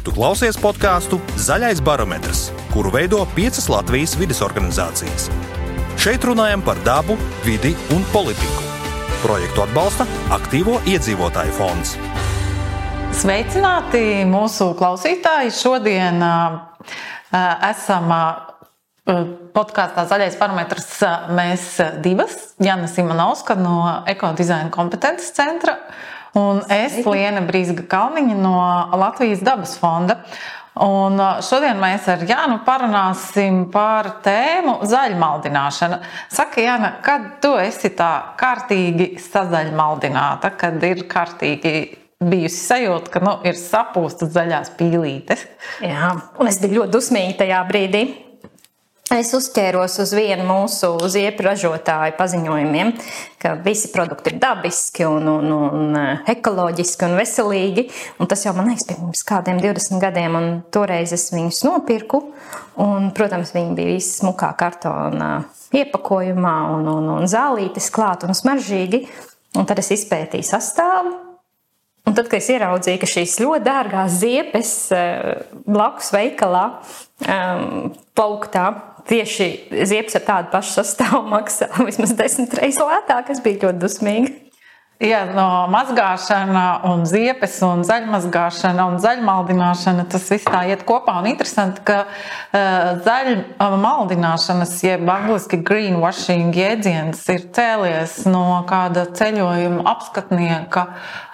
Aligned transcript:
Tu 0.00 0.12
klausies 0.16 0.56
podkāstu 0.56 1.18
Zaļais 1.36 1.82
barometrs, 1.84 2.46
kuru 2.72 2.88
veido 2.94 3.18
piecas 3.34 3.66
Latvijas 3.68 4.14
vidas 4.16 4.38
organizācijas. 4.40 5.26
Šeit 6.00 6.24
runājam 6.24 6.62
par 6.64 6.78
dabu, 6.86 7.18
vidi 7.44 7.74
un 7.92 8.06
politiku. 8.08 8.64
Projektu 9.20 9.60
atbalsta 9.66 10.06
Aktīvo 10.32 10.78
iedzīvotāju 10.88 11.52
fonds. 11.52 11.98
Sveicināti 13.20 14.24
mūsu 14.24 14.70
klausītāji! 14.78 15.52
Šodien 15.52 16.24
uh, 16.24 16.56
esam 17.68 18.08
uh, 18.08 19.20
podkāstā 19.52 20.06
Zaļais 20.08 20.40
parametrs. 20.40 20.94
Mēs 21.36 21.74
divas, 22.00 22.54
Jana 22.56 22.88
Simonovska 22.88 23.58
no 23.60 23.76
Ekodizaina 24.08 24.72
kompetences 24.72 25.36
centra 25.36 25.76
un 26.38 26.62
es, 26.70 27.00
Liena 27.06 27.42
Brīsga 27.46 27.84
Kalniņa 27.90 28.38
no 28.38 28.56
Latvijas 29.00 29.44
dabas 29.44 29.76
fonda. 29.80 30.20
Un 30.80 31.18
šodien 31.44 31.80
mēs 31.82 32.06
ar 32.08 32.22
Jānu 32.24 32.60
parunāsim 32.64 33.64
par 33.72 34.06
tēmu 34.24 34.78
zaļmaldināšana. 34.88 35.98
Saka, 36.30 36.62
Jāna, 36.62 36.92
kad 37.04 37.26
tu 37.42 37.56
esi 37.60 37.90
tā 37.98 38.36
kārtīgi 38.40 39.16
sazaļmaldināta, 39.20 40.52
kad 40.60 40.78
ir 40.86 41.04
kārtīgi 41.10 41.74
bijusi 42.20 42.62
sajūta, 42.62 43.12
ka 43.12 43.22
nu, 43.24 43.34
ir 43.48 43.58
sapūstas 43.58 44.32
zaļās 44.34 44.72
pīlītes? 44.78 45.46
Jā, 45.84 46.14
un 46.38 46.50
es 46.50 46.60
biju 46.62 46.80
ļoti 46.80 46.94
dusmīga 46.96 47.38
tajā 47.42 47.60
brīdī. 47.68 48.04
Es 49.10 49.32
uzķēros 49.34 49.96
uz 50.04 50.12
vienu 50.14 50.44
mūsu 50.46 50.92
ziepju 51.10 51.42
ražotāju 51.42 52.12
paziņojumiem, 52.14 52.92
ka 53.42 53.56
visi 53.58 53.88
produkti 53.90 54.30
ir 54.30 54.36
dabiski 54.38 55.02
un, 55.02 55.24
un, 55.26 55.48
un 55.50 55.96
ekoloģiski 56.30 57.08
un 57.08 57.16
veselīgi. 57.18 57.88
Un 58.22 58.30
tas 58.30 58.44
jau 58.46 58.52
man 58.54 58.68
liekas, 58.70 58.86
pirms 58.86 59.24
kādiem 59.26 59.58
20 59.64 59.98
gadiem, 60.04 60.36
un 60.38 60.46
toreiz 60.70 61.10
es 61.16 61.26
viņus 61.34 61.58
nopirku. 61.66 62.20
Un, 62.78 63.08
protams, 63.16 63.50
viņi 63.56 63.74
bija 63.80 63.96
visi 63.96 64.12
smukā 64.20 64.52
kartona 64.60 65.32
iepakojumā 65.74 66.54
un, 66.76 66.86
un, 66.92 67.10
un 67.16 67.26
zālītes 67.26 67.90
klāt 67.90 68.22
un 68.28 68.38
smaržīgi. 68.38 69.02
Un 69.58 69.66
tad 69.66 69.82
es 69.82 69.90
izpētīju 69.96 70.46
sastāvu. 70.52 71.16
Un 72.06 72.14
tad, 72.14 72.30
kad 72.30 72.38
es 72.38 72.52
ieraudzīju, 72.54 73.02
ka 73.02 73.10
šīs 73.10 73.40
ļoti 73.42 73.66
dārgās 73.66 74.14
ziepes 74.22 74.70
blakus 75.66 76.14
veikalā 76.14 76.62
um, 77.26 77.90
plauktā 78.14 78.68
tieši 79.08 79.48
ziepes 79.88 80.18
ar 80.20 80.26
tādu 80.26 80.52
pašu 80.52 80.76
sastāvu 80.80 81.24
maksā 81.30 81.70
vismaz 81.88 82.14
desmit 82.18 82.54
reizes 82.58 82.82
lētāk. 82.84 83.32
Es 83.34 83.42
biju 83.44 83.66
ļoti 83.66 83.84
dusmīga. 83.86 84.38
Jā, 85.00 85.22
no 85.32 85.46
mazgāšana, 85.72 86.82
un 86.90 87.06
ziepes, 87.08 87.54
un 87.64 87.80
zaļmazgāšana 87.88 88.84
un 88.84 88.98
zaļmaldināšana. 89.00 90.04
Tas 90.12 90.26
viss 90.28 90.44
tā 90.44 90.66
iet 90.68 90.82
kopā. 90.84 91.14
Un 91.22 91.30
interesanti, 91.30 91.80
ka 91.88 92.02
uh, 92.04 93.00
zaļmaldināšanas, 93.06 94.74
jeb 94.84 95.08
angļuiski 95.08 95.62
greenwashing 95.64 96.52
jēdziens 96.52 97.24
ir 97.32 97.48
cēlies 97.56 98.18
no 98.28 98.60
kāda 98.68 99.06
ceļojuma 99.16 99.88
apskatnieka 99.88 100.84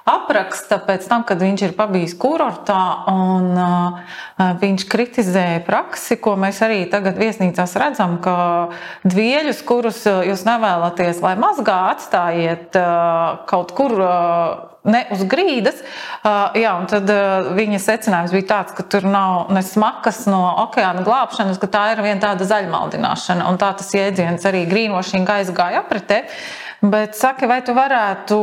apraksta 0.07 0.79
pēc 0.87 1.09
tam, 1.11 1.25
kad 1.27 1.41
viņš 1.43 1.65
ir 1.67 1.75
pabijis 1.75 2.15
kurortā 2.21 2.79
un 3.11 3.49
uh, 3.59 3.99
viņš 4.61 4.87
kritizēja 4.91 5.65
praksi, 5.67 6.21
ko 6.23 6.37
mēs 6.39 6.63
arī 6.63 6.85
tagad 6.93 7.19
viesnīcās 7.19 7.75
redzam, 7.83 8.21
ka 8.23 8.37
dvieļus, 9.03 9.65
kurus 9.67 10.05
jūs 10.07 10.47
nevēlaties, 10.47 11.21
lai 11.25 11.35
mazgā 11.43 11.81
atstājiet 11.97 12.79
uh, 12.79 13.45
kaut 13.51 13.75
kur. 13.77 13.99
Uh, 13.99 14.73
ne 14.87 15.01
uz 15.11 15.25
grīdas. 15.27 15.81
Uh, 16.23 16.55
jā, 16.55 16.71
un 16.79 16.85
tad 16.87 17.11
uh, 17.11 17.49
viņa 17.57 17.81
secinājums 17.83 18.35
bija 18.37 18.47
tāds, 18.53 18.75
ka 18.77 18.85
tur 18.87 19.03
nav 19.11 19.51
ne 19.51 19.63
smakas 19.67 20.21
no 20.31 20.45
okeāna 20.63 21.03
glābšanas, 21.07 21.59
ka 21.59 21.71
tā 21.73 21.83
ir 21.97 22.05
viena 22.07 22.23
tāda 22.23 22.47
zaļmaldināšana. 22.47 23.49
Un 23.51 23.59
tā 23.59 23.73
tas 23.81 23.91
jēdziens 23.99 24.47
arī 24.47 24.63
grīnošīgi 24.71 25.35
aizgāja 25.41 25.83
apritē. 25.83 26.23
Uh, 26.23 26.66
Bet 26.87 27.17
saki, 27.17 27.47
vai 27.49 27.63
tu 27.65 27.73
varētu 27.75 28.37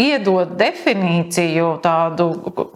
iedot 0.00 0.54
definīciju, 0.58 1.66
tādu 1.84 2.30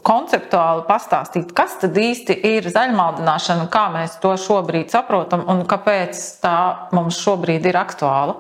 konceptuāli 0.07 0.85
pastāstīt, 0.89 1.55
kas 1.57 1.79
tad 1.81 1.97
īsti 1.97 2.37
ir 2.51 2.69
zaļmaldināšana, 2.71 3.71
kā 3.73 3.87
mēs 3.95 4.19
to 4.23 4.35
šobrīd 4.39 4.93
saprotam 4.93 5.47
un 5.51 5.65
kāpēc 5.71 6.21
tā 6.45 6.59
mums 6.95 7.19
šobrīd 7.25 7.67
ir 7.73 7.81
aktuāla? 7.81 8.39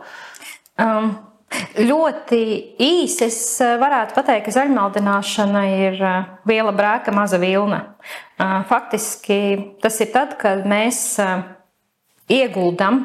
Um. 0.78 1.18
Ļoti 1.74 2.36
īsi 2.78 3.24
es 3.26 3.38
varētu 3.58 4.14
pateikt, 4.14 4.44
ka 4.46 4.52
zaļmaldināšana 4.54 5.62
ir 5.74 5.96
uh, 5.98 6.28
viela 6.46 6.70
brēka, 6.70 7.10
maza 7.10 7.40
vilna. 7.42 7.80
Uh, 8.38 8.60
faktiski 8.70 9.40
tas 9.82 9.98
ir 9.98 10.12
tad, 10.14 10.36
kad 10.38 10.62
mēs 10.70 11.00
uh, 11.18 11.42
ieguldam 12.30 13.02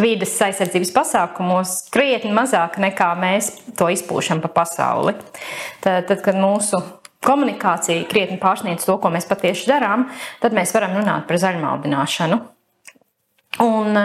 vides 0.00 0.34
aizsardzības 0.44 0.92
pasākumos 0.94 1.76
krietni 1.94 2.32
mazāk 2.36 2.78
nekā 2.82 3.10
mēs 3.20 3.50
to 3.78 3.88
izpūšam 3.92 4.42
pa 4.44 4.50
pasauli. 4.60 5.16
Tad, 5.84 6.06
tad 6.10 6.22
kad 6.24 6.38
mūsu 6.38 6.80
komunikācija 7.26 8.06
krietni 8.10 8.38
pārsniedz 8.42 8.86
to, 8.86 8.98
ko 9.02 9.10
mēs 9.12 9.28
patiesi 9.28 9.68
darām, 9.70 10.06
tad 10.42 10.54
mēs 10.56 10.74
varam 10.76 10.96
runāt 10.98 11.26
par 11.28 11.40
zaļmaldināšanu. 11.42 12.40
Un 13.64 13.96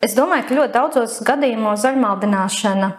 es 0.00 0.14
domāju, 0.16 0.46
ka 0.48 0.58
ļoti 0.60 0.76
daudzos 0.76 1.18
gadījumos 1.26 1.82
zaļmaldināšana 1.82 2.92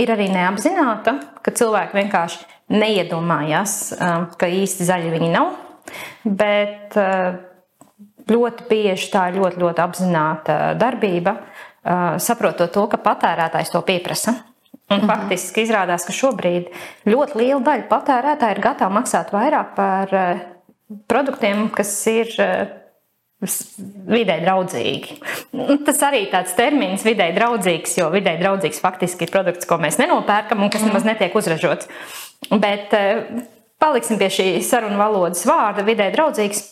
ir 0.00 0.12
arī 0.12 0.30
neapzināta, 0.32 1.16
ka 1.44 1.54
cilvēki 1.56 1.98
vienkārši 2.00 2.48
neiedomājās, 2.74 3.76
ka 4.38 4.50
īsti 4.50 4.86
zaļi 4.88 5.14
viņi 5.14 5.30
nav. 5.34 5.54
Bet 6.24 6.94
ļoti 8.30 8.68
bieži 8.70 9.10
tā 9.12 9.28
ir 9.30 9.40
ļoti, 9.40 9.60
ļoti 9.62 9.84
apzināta 9.84 10.60
darbība, 10.78 11.36
saprotot 12.20 12.72
to, 12.74 12.86
ka 12.90 13.00
patērētājs 13.02 13.74
to 13.74 13.82
pieprasa. 13.86 14.36
Un 14.90 15.04
mhm. 15.04 15.06
faktiski 15.06 15.62
izrādās, 15.62 16.02
ka 16.02 16.14
šobrīd 16.14 16.72
ļoti 17.06 17.38
liela 17.38 17.60
daļa 17.62 17.86
patērētāju 17.90 18.56
ir 18.56 18.62
gatava 18.64 18.96
maksāt 18.96 19.30
vairāk 19.30 19.76
par 19.76 20.14
produktiem, 21.10 21.68
kas 21.74 21.92
ir 22.10 22.32
vidē 24.10 24.36
draudzīgi. 24.42 25.16
Nu, 25.56 25.78
tas 25.86 26.02
arī 26.04 26.26
tāds 26.32 26.52
termins, 26.58 27.06
vidē 27.06 27.30
draudzīgs, 27.36 27.94
jo 28.02 28.10
vidē 28.12 28.34
draudzīgs 28.40 28.82
faktiski 28.82 29.24
ir 29.24 29.32
produkts, 29.32 29.68
ko 29.68 29.78
mēs 29.80 29.96
nenopērkam 30.00 30.60
un 30.60 30.72
kas 30.72 30.84
nemaz 30.84 31.06
netiek 31.08 31.38
uzražots. 31.38 31.88
Bet 32.50 32.92
paliksim 33.80 34.20
pie 34.20 34.28
šī 34.34 34.48
sarunu 34.66 35.00
valodas 35.00 35.46
vārda, 35.48 35.86
vidē 35.86 36.10
draudzīgs. 36.12 36.66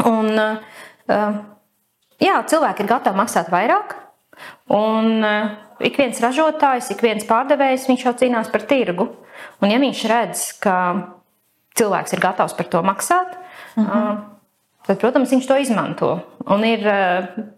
Un, 0.00 0.30
uh, 0.32 1.34
jā, 2.22 2.36
cilvēki 2.48 2.84
ir 2.84 2.88
gatavi 2.88 3.18
maksāt 3.18 3.50
vairāk. 3.52 3.96
Un 4.72 5.20
uh, 5.20 5.52
ik 5.84 5.98
viens 6.00 6.20
ražotājs, 6.24 6.92
ik 6.94 7.04
viens 7.04 7.26
pārdevējs, 7.28 7.88
viņš 7.90 8.06
jau 8.06 8.14
cīnās 8.22 8.48
par 8.52 8.64
tirgu. 8.70 9.10
Un, 9.60 9.68
ja 9.68 9.80
viņš 9.82 10.04
redz, 10.08 10.44
ka 10.62 10.76
cilvēks 11.76 12.16
ir 12.16 12.22
gatavs 12.22 12.56
par 12.56 12.68
to 12.72 12.82
maksāt, 12.84 13.36
uh 13.76 13.84
-huh. 13.84 14.12
uh, 14.12 14.18
tad, 14.86 14.98
protams, 14.98 15.30
viņš 15.30 15.46
to 15.48 15.56
izmanto. 15.56 16.10
Un 16.46 16.64
ir 16.64 16.80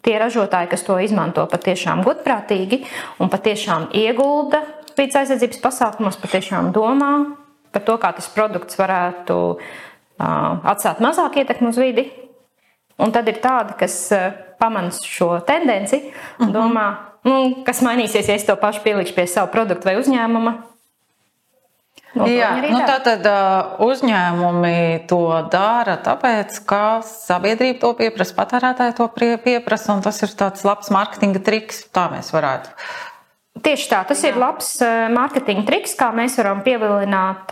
tie 0.02 0.18
ražotāji, 0.18 0.68
kas 0.68 0.82
to 0.84 0.98
izmanto 0.98 1.46
patiešām 1.46 2.02
godprātīgi 2.04 2.84
un 3.18 3.30
patiešām 3.30 3.88
iegulda 3.92 4.60
vidas 4.96 5.16
aizsardzības 5.16 5.60
pasākumos, 5.62 6.20
patiešām 6.20 6.72
domā 6.72 7.36
par 7.72 7.82
to, 7.82 7.96
kā 7.98 8.12
tas 8.12 8.28
produkts 8.28 8.78
varētu 8.78 9.58
atstāt 10.18 11.00
mazāk 11.02 11.40
ietekmi 11.42 11.68
uz 11.68 11.78
vidi, 11.80 12.06
Un 13.02 13.10
tad 13.14 13.26
ir 13.30 13.40
tādi, 13.42 13.74
kas 13.78 13.96
eh, 14.14 14.28
pamanā 14.60 14.92
šo 15.02 15.34
tendenci 15.46 15.98
un 16.38 16.46
mhm. 16.46 16.52
domā, 16.54 16.86
nu, 17.26 17.64
kas 17.66 17.82
mainīsies, 17.84 18.30
ja 18.30 18.38
es 18.38 18.46
to 18.46 18.54
pašu 18.60 18.84
pielikšu 18.84 19.16
pie 19.16 19.26
sava 19.30 19.50
produkta 19.52 19.90
vai 19.90 19.98
uzņēmuma. 20.02 20.54
No, 22.14 22.28
Jā, 22.30 22.52
nu 22.70 22.78
tā 22.86 23.00
tad 23.02 23.24
uh, 23.26 23.80
uzņēmumi 23.82 25.08
to 25.10 25.24
dara, 25.50 25.96
tāpēc, 25.98 26.60
ka 26.62 27.00
sabiedrība 27.02 27.80
to 27.82 27.90
pieprasa, 27.98 28.36
patērētāji 28.36 28.94
to 29.00 29.08
pieprasa, 29.16 29.96
un 29.96 30.04
tas 30.04 30.22
ir 30.22 30.36
tāds 30.38 30.62
labs 30.62 30.92
mārketinga 30.94 31.42
triks. 31.42 31.82
Tā 31.90 32.06
mēs 32.12 32.30
varētu. 32.30 32.70
Tieši 33.66 33.90
tā, 33.90 34.04
tas 34.06 34.22
Jā. 34.22 34.30
ir 34.30 34.38
labs 34.38 34.70
mārketinga 35.10 35.66
triks, 35.66 35.98
kā 35.98 36.12
mēs 36.14 36.38
varam 36.38 36.62
pievilināt 36.62 37.50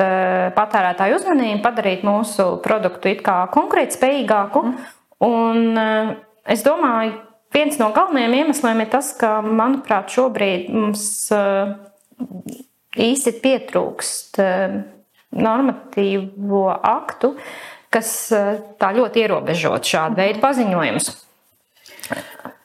patērētāju 0.55 1.19
uzmanību, 1.19 1.59
padarīt 1.67 2.07
mūsu 2.07 2.53
produktu 2.63 3.11
it 3.17 3.27
kā 3.27 3.41
konkurētspējīgāku. 3.59 4.67
Mm 4.71 5.02
Un 5.23 5.79
eh, 5.79 6.15
es 6.51 6.65
domāju, 6.67 7.15
viens 7.55 7.79
no 7.79 7.93
galvenajiem 7.95 8.39
iemesliem 8.41 8.83
ir 8.83 8.91
tas, 8.93 9.13
ka, 9.19 9.37
manuprāt, 9.43 10.11
šobrīd 10.15 10.71
mums 10.75 11.05
eh, 11.37 11.75
īsti 12.99 13.37
pietrūkst 13.45 14.43
eh, 14.43 14.81
normatīvo 15.33 16.67
aktu, 16.75 17.37
kas 17.93 18.09
tā 18.81 18.89
ļoti 18.97 19.21
ierobežot 19.21 19.85
šādu 19.85 20.17
veidu 20.17 20.41
paziņojumus. 20.41 21.09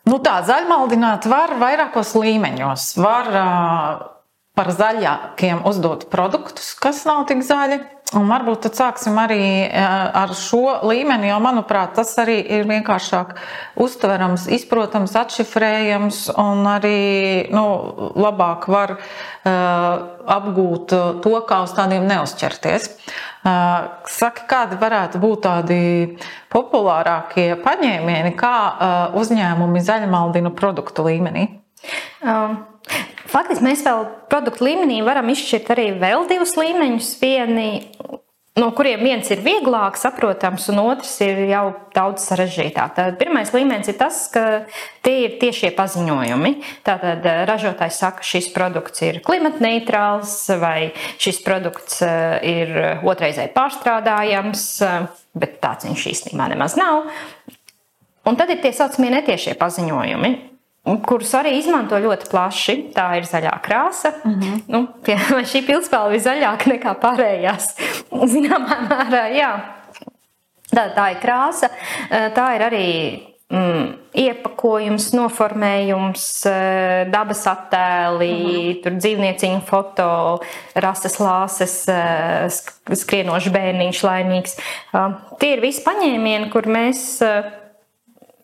Nu 0.07 0.19
tā 0.23 0.37
zaļmaldināt 0.47 1.27
var 1.27 1.51
vairākos 1.59 2.13
līmeņos. 2.15 2.93
Var 3.03 3.31
uh, 3.35 4.05
par 4.57 4.71
zaļākiem 4.73 5.61
uzdot 5.69 6.07
produktus, 6.09 6.71
kas 6.81 7.03
nav 7.05 7.27
tik 7.29 7.43
zaļi. 7.45 7.77
Un 8.15 8.29
varbūt 8.31 8.61
tad 8.63 8.77
sāksim 8.77 9.17
arī 9.19 9.67
ar 9.67 10.31
šo 10.31 10.77
līmeni, 10.87 11.27
jo, 11.27 11.41
manuprāt, 11.43 11.91
tas 11.97 12.13
arī 12.21 12.37
ir 12.55 12.63
vienkāršāk 12.69 13.33
uztverams, 13.83 14.45
izprotams, 14.55 15.11
atšifrējams 15.19 16.21
un 16.39 16.63
arī 16.71 17.01
nu, 17.51 17.65
labāk 18.15 18.69
var 18.71 18.95
uh, 18.95 19.51
apgūt 20.37 20.95
to, 21.25 21.35
kā 21.51 21.59
uz 21.67 21.75
tādiem 21.75 22.07
neuzķerties. 22.07 22.87
Uh, 23.43 23.99
saki, 24.07 24.47
kādi 24.47 24.79
varētu 24.79 25.19
būt 25.19 25.43
tādi 25.43 25.83
populārākie 26.53 27.57
paņēmieni, 27.59 28.37
kā 28.39 28.57
uh, 28.71 28.97
uzņēmumi 29.19 29.83
zaļmaldina 29.83 30.55
produktu 30.55 31.11
līmenī? 31.11 31.49
Um. 32.23 32.59
Faktiski 33.27 33.65
mēs 33.65 33.83
vēl 33.83 34.05
produktu 34.31 34.67
līmenī 34.69 35.01
varam 35.05 35.27
izšķirt 35.33 35.73
arī 35.75 35.89
vēl 35.99 36.27
divus 36.29 36.53
līmeņus. 36.55 37.09
Vieni, 37.19 37.67
no 38.57 38.69
kuriem 38.77 39.03
viens 39.03 39.27
ir 39.33 39.41
vieglāk 39.43 39.99
saprotams, 39.99 40.69
un 40.71 40.79
otrs 40.85 41.11
ir 41.25 41.41
jau 41.49 41.65
daudz 41.95 42.23
sarežģītāk. 42.29 42.95
Tad 42.95 43.19
pirmais 43.19 43.51
līmenis 43.53 43.91
ir 43.91 43.97
tas, 43.99 44.21
ka 44.31 44.45
tie 45.05 45.17
ir 45.25 45.37
tiešie 45.41 45.73
paziņojumi. 45.75 46.53
Tātad 46.87 47.27
eh, 47.27 47.43
ražotājs 47.49 47.99
saka, 47.99 48.23
ka 48.23 48.31
šis 48.31 48.49
produkts 48.55 49.03
ir 49.03 49.21
klimatneitrāls 49.27 50.39
vai 50.63 50.93
šis 51.19 51.43
produkts 51.45 52.01
eh, 52.07 52.39
ir 52.47 52.75
otrreizēji 53.03 53.55
pārstrādājams, 53.57 54.67
eh, 54.87 54.99
bet 55.35 55.59
tāds 55.63 55.89
viņš 55.89 56.11
īstenībā 56.15 56.47
nemaz 56.55 56.79
nav. 56.79 57.09
Un 58.27 58.39
tad 58.39 58.51
ir 58.51 58.63
tie 58.63 58.71
saucamie 58.75 59.11
netiešie 59.19 59.55
paziņojumi 59.59 60.56
kurus 61.07 61.33
arī 61.37 61.57
izmanto 61.59 61.99
ļoti 61.99 62.29
plaši. 62.31 62.77
Tā 62.95 63.07
ir 63.19 63.27
zaļā 63.27 63.53
krāsa. 63.65 64.13
Mm 64.23 64.35
-hmm. 64.39 64.59
nu, 64.73 64.83
pie, 65.03 65.17
šī 65.51 65.63
pildspēle 65.67 66.15
ir 66.15 66.23
zaļāka 66.23 66.73
nekā 66.75 66.93
pārējās. 67.01 67.73
Zināmā 68.35 68.81
mērā, 68.89 69.25
jā. 69.35 69.53
Tā, 70.67 70.89
tā 70.95 71.11
ir 71.13 71.19
krāsa. 71.23 71.69
Tā 72.09 72.47
ir 72.55 72.63
arī 72.65 72.87
mm, 73.53 73.85
iepakojums, 74.19 75.11
noformējums, 75.15 76.25
dabas 77.11 77.45
attēli, 77.47 78.31
mm 78.31 78.49
-hmm. 78.49 78.81
tur 78.83 78.97
dzīvnieciņu 78.97 79.61
foto, 79.67 80.09
rases 80.75 81.19
lāses, 81.19 81.77
skrienošs 83.03 83.53
bērniņš, 83.53 84.03
laimīgs. 84.03 84.59
Tie 85.39 85.53
ir 85.53 85.63
visi 85.63 85.83
paņēmieni, 85.87 86.51
kur 86.51 86.67
mēs 86.67 87.21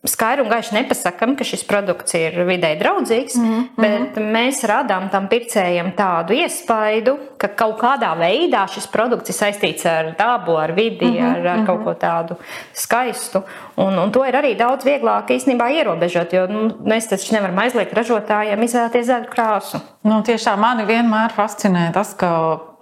skaidri 0.07 0.44
un 0.44 0.51
gaiši 0.51 0.75
nepasakām, 0.75 1.35
ka 1.39 1.45
šis 1.47 1.63
produkts 1.67 2.15
ir 2.19 2.35
vidē 2.47 2.73
draudzīgs, 2.79 3.38
mm 3.39 3.45
-hmm. 3.51 3.67
bet 3.77 4.17
mēs 4.19 4.63
radām 4.67 5.09
tam 5.11 5.27
pircējam 5.31 5.94
tādu 5.95 6.35
iespaidu, 6.35 7.17
ka 7.38 7.47
kaut 7.47 7.79
kādā 7.79 8.11
veidā 8.19 8.65
šis 8.67 8.88
produkts 8.88 9.29
ir 9.29 9.35
saistīts 9.35 9.85
ar 9.85 10.13
dabu, 10.17 10.57
ar 10.57 10.71
vidi, 10.71 11.05
mm 11.05 11.17
-hmm. 11.17 11.31
ar, 11.31 11.47
ar 11.47 11.65
kaut 11.65 11.83
ko 11.83 11.94
tādu 11.94 12.35
skaistu. 12.73 13.44
Un, 13.77 14.00
un 14.00 14.11
to 14.11 14.25
ir 14.25 14.33
arī 14.33 14.57
daudz 14.57 14.85
vieglāk 14.85 15.27
īstenībā 15.27 15.71
ierobežot, 15.71 16.33
jo 16.33 16.47
nu, 16.47 16.67
mēs 16.85 17.09
taču 17.09 17.33
nevaram 17.33 17.59
aizliegt 17.59 17.94
ražotājiem 17.94 18.63
izvēlēties 18.63 19.07
zaļu 19.07 19.29
krāsu. 19.29 19.81
Nu, 20.03 20.17
tiešām 20.19 20.59
mani 20.59 20.83
vienmēr 20.83 21.31
fascinē 21.31 21.85
tas, 21.95 22.09
ka 22.19 22.29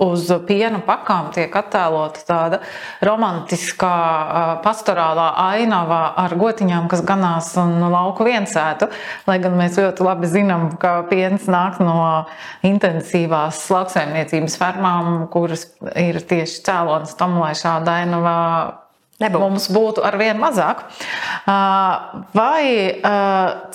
uz 0.02 0.24
piena 0.48 0.80
pakām 0.82 1.28
tiek 1.36 1.54
attēlota 1.54 2.24
tāda 2.26 2.60
romantiskā, 3.06 3.92
pastorālā 4.66 5.28
ainava 5.44 6.00
ar 6.18 6.34
gotiņām, 6.42 6.90
kas 6.90 7.06
ganās 7.06 7.52
un 7.62 7.78
lauku 7.94 8.26
viensētu. 8.26 8.90
Lai 9.30 9.38
gan 9.44 9.54
mēs 9.60 9.78
ļoti 9.78 10.08
labi 10.10 10.34
zinām, 10.34 10.72
ka 10.82 10.96
piens 11.14 11.46
nāk 11.46 11.78
no 11.86 12.02
intensīvās 12.66 13.68
lauksaimniecības 13.70 14.58
fermām, 14.58 15.28
kuras 15.30 15.70
ir 15.94 16.24
tieši 16.26 16.64
cēlonis 16.66 17.14
tam, 17.22 17.38
lai 17.44 17.54
šāda 17.54 18.02
ainava 18.02 18.38
Nebūtu. 19.22 19.46
mums 19.46 19.70
būtu 19.72 20.04
arvien 20.08 20.40
mazāk. 20.42 20.84
Vai 22.36 22.64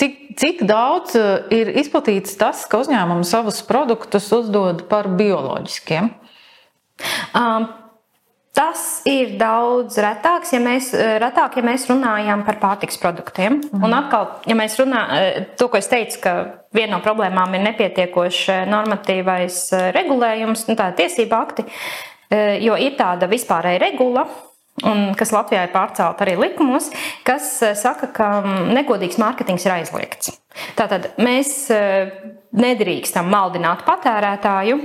cik, 0.03 0.21
cik 0.43 0.63
daudz 0.69 1.17
ir 1.55 1.73
izplatīts 1.81 2.37
tas, 2.41 2.67
ka 2.69 2.83
uzņēmumi 2.85 3.27
savus 3.27 3.63
produktus 3.67 4.31
uzdod 4.35 4.87
par 4.91 5.09
bioloģiskiem? 5.09 6.13
Um. 7.35 7.69
Tas 8.57 9.03
ir 9.05 9.35
daudz 9.37 9.99
retāks, 10.01 10.55
ja 10.55 10.59
mēs, 10.65 10.87
retāk, 11.21 11.59
ja 11.59 11.65
mēs 11.67 11.83
runājam 11.91 12.41
par 12.47 12.57
pārtiks 12.63 12.97
produktiem. 13.03 13.59
Mm. 13.61 13.83
Un 13.85 13.97
atkal, 13.99 14.31
ja 14.49 14.57
mēs 14.57 14.79
runājam, 14.81 15.45
to, 15.61 15.69
ko 15.69 15.77
es 15.77 15.91
teicu, 15.93 16.23
ka 16.23 16.33
viena 16.73 16.95
no 16.95 17.03
problēmām 17.05 17.53
ir 17.53 17.67
nepietiekošs 17.67 18.47
normatīvais 18.73 19.61
regulējums, 19.99 20.65
nu, 20.71 20.77
tā 20.79 20.89
tiesība 20.97 21.43
akti, 21.45 21.67
jo 22.65 22.79
ir 22.81 22.97
tāda 22.97 23.29
vispārēja 23.29 23.83
regula, 23.85 24.25
un 24.85 25.15
kas 25.17 25.33
Latvijā 25.35 25.65
ir 25.67 25.73
pārcelt 25.75 26.21
arī 26.25 26.37
likumos, 26.41 26.91
kas 27.27 27.49
eh, 27.65 27.77
saka, 27.79 28.11
ka 28.13 28.29
mm, 28.43 28.75
negodīgs 28.77 29.21
mārketings 29.23 29.65
ir 29.67 29.77
aizliegts. 29.79 30.35
Tātad 30.77 31.13
mēs 31.23 31.71
eh, 31.73 32.13
nedrīkstam 32.57 33.29
maldināt 33.33 33.87
patērētāju, 33.87 34.79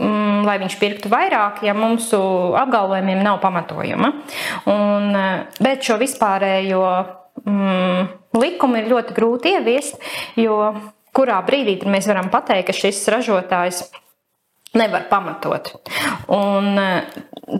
mm, 0.00 0.40
lai 0.48 0.56
viņš 0.62 0.78
pirktu 0.80 1.12
vairāk, 1.12 1.62
ja 1.66 1.76
mūsu 1.78 2.18
apgalvojumiem 2.58 3.22
nav 3.26 3.40
pamatojuma. 3.44 4.12
Un, 4.72 5.12
eh, 5.14 5.60
bet 5.62 5.86
šo 5.86 6.00
vispārējo 6.02 6.82
mm, 7.44 8.10
likumu 8.40 8.80
ir 8.80 8.90
ļoti 8.90 9.16
grūti 9.16 9.54
ieviest, 9.54 10.00
jo 10.40 10.58
kurā 11.16 11.38
brīdī 11.46 11.78
mēs 11.88 12.08
varam 12.10 12.32
pateikt, 12.32 12.68
ka 12.68 12.76
šis 12.76 13.06
ražotājs 13.14 13.86
ir 13.86 14.02
nevar 14.74 15.06
pamatot. 15.10 15.70
Un 16.32 16.76
eh, 16.80 17.06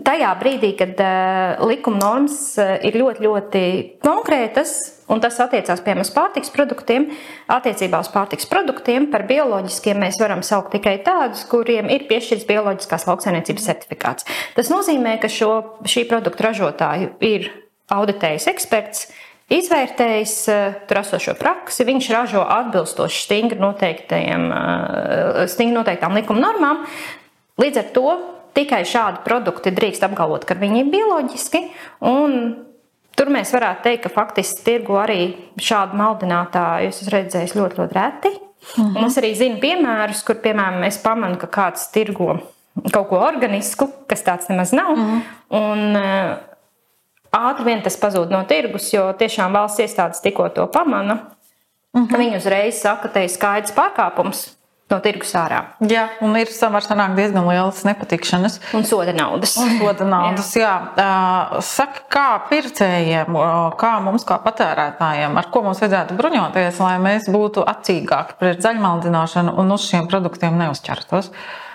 tajā 0.05 0.29
brīdī, 0.41 0.73
kad 0.77 0.99
eh, 1.01 1.63
likuma 1.67 2.01
normas 2.01 2.37
eh, 2.61 2.77
ir 2.89 2.97
ļoti, 2.99 3.23
ļoti 3.25 3.63
konkrētas, 4.03 4.73
un 5.13 5.21
tas 5.23 5.39
attiecās 5.43 5.81
piemēram 5.85 6.05
uz 6.05 6.11
pārtiks 6.13 6.51
produktiem, 6.53 7.07
attiecībā 7.53 8.01
uz 8.03 8.09
pārtiks 8.13 8.49
produktiem 8.51 9.07
par 9.11 9.25
bioloģiskiem 9.29 10.01
mēs 10.03 10.19
varam 10.21 10.43
saukt 10.45 10.73
tikai 10.75 10.97
tādus, 11.05 11.45
kuriem 11.49 11.89
ir 11.93 12.09
piešķirts 12.09 12.47
bioloģiskās 12.49 13.07
lauksainiecības 13.09 13.69
certifikāts. 13.71 14.27
Tas 14.57 14.73
nozīmē, 14.73 15.17
ka 15.23 15.31
šo, 15.31 15.53
šī 15.87 16.05
produktu 16.11 16.49
ražotāju 16.49 17.15
ir 17.23 17.49
auditējis 17.93 18.49
eksperts, 18.51 19.07
Izvērtējis 19.47 20.35
eh, 20.51 20.79
tur 20.89 20.99
esošo 20.99 21.37
praksi, 21.39 21.85
viņš 21.87 22.09
ražo 22.11 22.41
atbilstoši 22.43 23.21
stingri, 23.23 23.59
eh, 23.63 25.45
stingri 25.47 25.75
noteiktām 25.77 26.17
likuma 26.19 26.49
normām. 26.49 26.83
Līdz 27.61 27.79
ar 27.79 27.91
to 27.95 28.17
tikai 28.57 28.81
šādi 28.83 29.23
produkti 29.23 29.71
drīkst 29.71 30.03
apgalvot, 30.03 30.43
ka 30.45 30.57
viņi 30.57 30.83
ir 30.83 30.91
bioloģiski. 30.91 31.61
Tur 33.17 33.31
mēs 33.33 33.49
varētu 33.53 33.87
teikt, 33.87 34.03
ka 34.03 34.11
faktiski 34.13 34.61
tirgu 34.65 34.97
arī 35.01 35.21
šādu 35.57 35.97
maldinātāju 35.97 36.91
es 36.91 36.99
redzēju 37.09 37.57
ļoti, 37.57 37.79
ļoti 37.81 37.97
reti. 37.97 38.33
Uh 38.75 38.83
mhm. 38.83 38.97
-huh. 38.97 39.07
Es 39.07 39.17
arī 39.17 39.33
zinu 39.35 39.59
piemērus, 39.59 40.23
kur 40.25 40.35
piemēram 40.35 40.83
es 40.85 40.97
pamanu, 40.97 41.37
ka 41.37 41.47
kāds 41.47 41.91
tirgo 41.91 42.39
kaut 42.93 43.07
ko 43.09 43.17
organisku, 43.19 43.89
kas 44.07 44.23
tāds 44.23 44.49
nemaz 44.49 44.71
nav. 44.71 44.91
Uh 44.91 44.97
mhm. 44.97 45.17
-huh. 45.17 45.71
un, 45.71 45.95
eh, 45.95 46.37
ātri 47.49 47.67
vien 47.69 47.81
tas 47.85 47.97
pazūd 47.99 48.33
no 48.33 48.43
tirgus, 48.49 48.91
jo 48.93 49.07
tiešām 49.17 49.55
valsts 49.55 49.83
iestādes 49.85 50.23
tikko 50.23 50.49
to 50.55 50.67
pamana. 50.73 51.19
Uh 51.93 52.01
mhm. 52.01 52.07
-huh. 52.11 52.19
Viņi 52.19 52.37
uzreiz 52.37 52.81
saka, 52.81 53.01
ka 53.01 53.13
te 53.13 53.23
ir 53.23 53.29
skaidrs 53.29 53.75
pārkāpums. 53.75 54.47
No 54.87 55.01
tirgus 55.03 55.33
ārā. 55.35 55.57
Jā, 55.83 56.05
un 56.21 56.37
ir 56.39 56.47
sanākt 56.47 57.15
diezgan 57.15 57.47
lielas 57.47 57.83
nepatikšanas. 57.83 58.61
Un 58.73 58.85
soda 58.85 59.11
naudas. 59.13 59.57
Un 59.57 59.79
soda 59.79 60.05
naudas, 60.15 60.55
jā. 60.55 60.93
jā. 60.97 61.61
Saka, 61.61 61.99
kā 62.09 62.41
pircējiem, 62.49 63.35
kā 63.75 63.99
mums, 63.99 64.23
kā 64.23 64.39
patērētājiem, 64.45 65.37
ar 65.37 65.51
ko 65.51 65.61
mums 65.61 65.83
vajadzētu 65.83 66.15
bruņoties, 66.15 66.79
lai 66.79 66.97
mēs 66.99 67.27
būtu 67.27 67.67
acīgāki 67.67 68.39
pret 68.39 68.63
zaļmaldināšanu 68.63 69.59
un 69.59 69.71
uz 69.71 69.89
šiem 69.89 70.07
produktiem 70.07 70.55
neuzķertos? 70.55 71.27
Uh, 71.27 71.66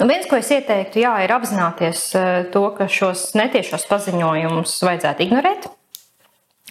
Nu, 0.00 0.08
viens, 0.10 0.26
ko 0.30 0.40
es 0.40 0.50
ieteiktu, 0.54 1.02
jā, 1.04 1.14
ir 1.24 1.34
apzināties 1.34 2.04
eh, 2.18 2.34
to, 2.54 2.66
ka 2.76 2.88
šos 2.90 3.32
netiešos 3.38 3.86
paziņojumus 3.90 4.76
vajadzētu 4.88 5.26
ignorēt. 5.28 5.70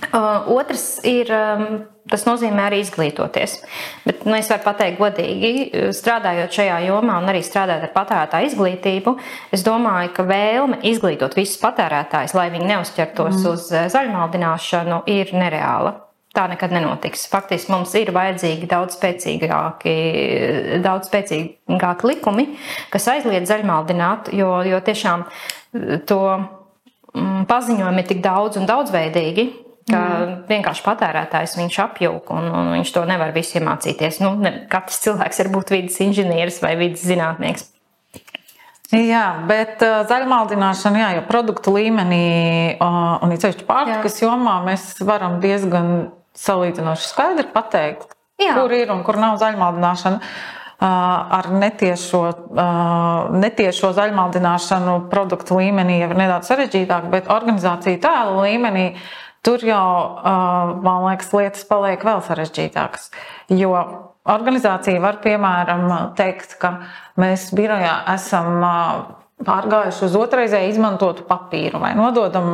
Uh, 0.10 0.50
otrs 0.58 0.98
ir, 1.06 1.30
um, 1.30 1.84
tas 2.10 2.26
nozīmē 2.26 2.66
arī 2.66 2.80
izglītoties. 2.82 3.60
Bet 4.04 4.26
nu, 4.26 4.34
es 4.36 4.50
varu 4.50 4.66
pateikt, 4.66 4.98
godīgi, 5.00 5.52
strādājot 5.96 6.58
šajā 6.58 6.80
jomā 6.88 7.20
un 7.22 7.30
arī 7.30 7.44
strādājot 7.46 7.86
ar 7.88 7.94
patērētāju 7.94 8.50
izglītību, 8.50 9.14
es 9.54 9.64
domāju, 9.64 10.10
ka 10.18 10.26
vēlme 10.28 10.82
izglītot 10.90 11.38
visus 11.38 11.62
patērētājus, 11.62 12.34
lai 12.36 12.50
viņi 12.56 12.72
neuzķertos 12.74 13.38
mm. 13.38 13.52
uz 13.54 13.70
eh, 13.72 13.86
zaļmaldināšanu, 13.94 15.04
ir 15.14 15.32
nereāla. 15.38 15.94
Tā 16.34 16.48
nekad 16.50 16.72
nenotiks. 16.74 17.28
Faktiski 17.30 17.70
mums 17.70 17.92
ir 18.00 18.10
vajadzīgi 18.14 18.66
daudz 18.66 18.96
spēcīgāki, 18.98 19.92
daudz 20.82 21.12
spēcīgāki 21.12 22.08
likumi, 22.10 22.48
kas 22.90 23.06
aizliedz 23.14 23.52
zaļmaldināt, 23.52 24.32
jo, 24.34 24.50
jo 24.66 24.80
tiešām 24.82 25.28
eh, 25.28 26.00
to 26.10 26.24
mm, 26.34 27.44
paziņojumi 27.52 28.02
ir 28.02 28.08
tik 28.10 28.24
daudz 28.26 28.58
un 28.58 28.66
daudzveidīgi, 28.66 29.46
ka 29.92 30.00
mm. 30.00 30.34
vienkārši 30.50 30.86
patērētājs 30.88 31.54
viņš 31.60 31.78
apjūk 31.86 32.34
un, 32.34 32.50
un 32.50 32.74
viņš 32.80 32.96
to 32.96 33.06
nevar 33.14 33.36
visu 33.36 33.60
iemācīties. 33.60 34.18
Nu, 34.26 34.34
ne, 34.42 34.56
katrs 34.74 35.04
cilvēks 35.06 35.44
var 35.44 35.52
būt 35.54 35.76
vidas 35.76 36.02
inženieris 36.02 36.58
vai 36.66 36.74
vidas 36.82 37.06
zinātnieks. 37.06 37.70
Jā, 38.94 39.24
bet 39.50 39.82
uh, 39.86 40.02
zaļmaldināšana, 40.10 41.00
jā, 41.02 41.14
jau 41.20 41.24
produktu 41.30 41.78
līmenī 41.78 42.26
uh, 42.74 43.22
un 43.22 43.38
sevišķi 43.38 43.70
pārtikas 43.70 44.20
jomā 44.22 44.60
mēs 44.66 44.92
varam 45.06 45.40
diezgan 45.42 46.12
salīdzinoši 46.40 47.08
skaidri 47.08 47.48
pateikt, 47.54 48.14
jā. 48.42 48.56
kur 48.58 48.74
ir 48.74 48.92
un 48.94 49.04
kur 49.06 49.20
nav 49.22 49.40
zaļmaldināšana. 49.44 50.34
Ar 50.84 51.48
netiešo, 51.48 52.20
netiešo 53.40 53.94
zaļmaldināšanu 53.96 54.96
produktu 55.08 55.62
līmenī 55.62 56.02
jau 56.02 56.10
ir 56.12 56.18
nedaudz 56.20 56.50
sarežģītāk, 56.52 57.06
bet 57.14 57.30
organizāciju 57.32 58.02
tēlu 58.04 58.42
līmenī 58.44 58.90
tur 59.46 59.64
jau, 59.64 59.86
man 60.84 61.06
liekas, 61.06 61.32
lietas 61.38 61.64
paliek 61.70 62.04
vēl 62.04 62.20
sarežģītākas. 62.28 63.14
Jo 63.56 63.72
organizācija 64.28 65.00
var, 65.04 65.22
piemēram, 65.24 65.88
teikt, 66.20 66.58
ka 66.60 66.76
mēs 67.22 67.52
birojā 67.56 68.02
esam 68.18 68.60
pārgājuši 69.48 70.06
uz 70.08 70.16
otrreizēju 70.20 70.74
izmantotu 70.74 71.26
papīru 71.28 71.82
vai 71.84 71.94
nododam 71.98 72.54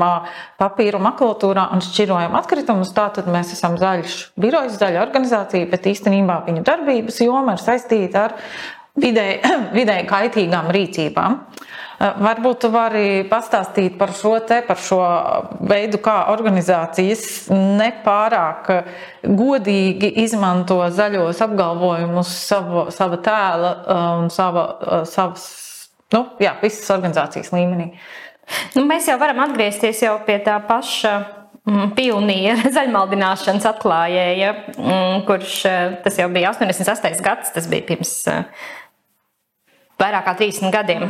papīru 0.60 1.02
makulatūrā 1.04 1.70
un 1.76 1.84
šķirojam 1.86 2.36
atkritumus. 2.40 2.94
Tātad 2.96 3.30
mēs 3.32 3.54
esam 3.56 3.78
zaļš 3.82 4.20
birojs, 4.40 4.80
zaļa 4.82 5.06
organizācija, 5.06 5.70
bet 5.72 5.88
īstenībā 5.94 6.42
viņu 6.50 6.66
darbības 6.68 7.22
joma 7.26 7.56
ir 7.58 7.64
saistīta 7.64 8.28
ar 8.28 8.38
vidēji 9.00 9.40
vidē 9.78 10.02
kaitīgām 10.10 10.72
rīcībām. 10.76 11.40
Varbūt 12.00 12.62
tu 12.64 12.70
vari 12.72 13.08
pastāstīt 13.28 13.98
par 14.00 14.14
šo, 14.16 14.38
te, 14.48 14.62
par 14.64 14.80
šo 14.80 15.00
veidu, 15.68 16.00
kā 16.00 16.30
organizācijas 16.32 17.50
nepārāk 17.52 18.70
godīgi 19.28 20.14
izmanto 20.24 20.80
zaļos 20.96 21.44
apgalvojumus 21.44 22.32
sava, 22.46 22.86
sava 22.96 23.20
tēla 23.26 23.74
un 24.22 24.32
sava, 24.32 24.64
savas, 25.12 25.50
nu, 26.16 26.24
jā, 26.42 26.56
visas 26.64 26.90
organizācijas 26.94 27.52
līmenī. 27.56 27.92
Nu, 28.74 28.86
mēs 28.90 29.10
jau 29.10 29.18
varam 29.22 29.44
atgriezties 29.44 30.02
jau 30.02 30.16
pie 30.26 30.40
tā 30.46 30.56
paša 30.66 31.14
mm, 31.70 31.92
pioniera 31.98 32.72
zaļmaldināšanas 32.78 33.68
atklājēja, 33.74 34.54
mm, 34.78 35.22
kurš 35.30 35.60
tas 36.06 36.22
jau 36.22 36.30
bija 36.34 36.54
88. 36.56 37.22
gads, 37.26 37.54
tas 37.56 37.70
bija 37.70 37.86
pirms 37.92 38.16
vairāk 40.00 40.26
kā 40.26 40.36
30 40.42 40.74
gadiem. 40.74 41.10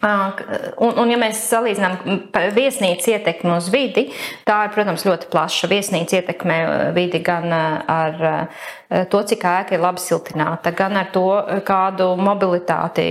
Un, 0.00 0.94
un, 0.96 1.10
ja 1.12 1.16
mēs 1.20 1.42
salīdzinām 1.50 2.30
viesnīcas 2.56 3.10
ietekmi 3.12 3.52
uz 3.52 3.66
vidi, 3.68 4.06
tā 4.48 4.62
ir, 4.64 4.70
protams, 4.72 5.04
ļoti 5.04 5.28
plaša. 5.28 5.68
Viesnīca 5.68 6.22
ietekmē 6.22 6.56
vidi 6.96 7.20
gan 7.24 7.52
ar 7.52 8.22
to, 9.12 9.20
cik 9.28 9.44
ēka 9.44 9.76
ir 9.76 9.82
labi 9.84 10.00
siltināta, 10.00 10.72
gan 10.76 10.96
ar 10.96 11.10
to, 11.12 11.26
kādu 11.68 12.14
mobilitāti 12.16 13.04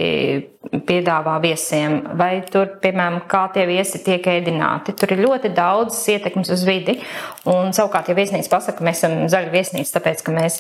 piedāvā 0.90 1.36
viesiem, 1.44 2.00
vai 2.18 2.32
tur, 2.50 2.74
piemēram, 2.82 3.22
kā 3.30 3.44
tie 3.54 3.68
viesi 3.70 4.02
tiek 4.04 4.26
ēdināti. 4.26 4.96
Tur 4.98 5.14
ir 5.14 5.22
ļoti 5.28 5.54
daudz 5.54 6.00
ietekmes 6.16 6.50
uz 6.58 6.66
vidi. 6.68 6.98
Un, 7.46 7.70
savukārt, 7.76 8.10
ja 8.10 8.18
viesnīca 8.18 8.50
pasaka, 8.58 8.82
ka 8.82 8.90
mēs 8.90 9.04
esam 9.04 9.30
zaļa 9.30 9.54
viesnīca, 9.54 9.94
tāpēc, 10.00 10.26
ka 10.26 10.34
mēs 10.36 10.60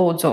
lūdzu 0.00 0.32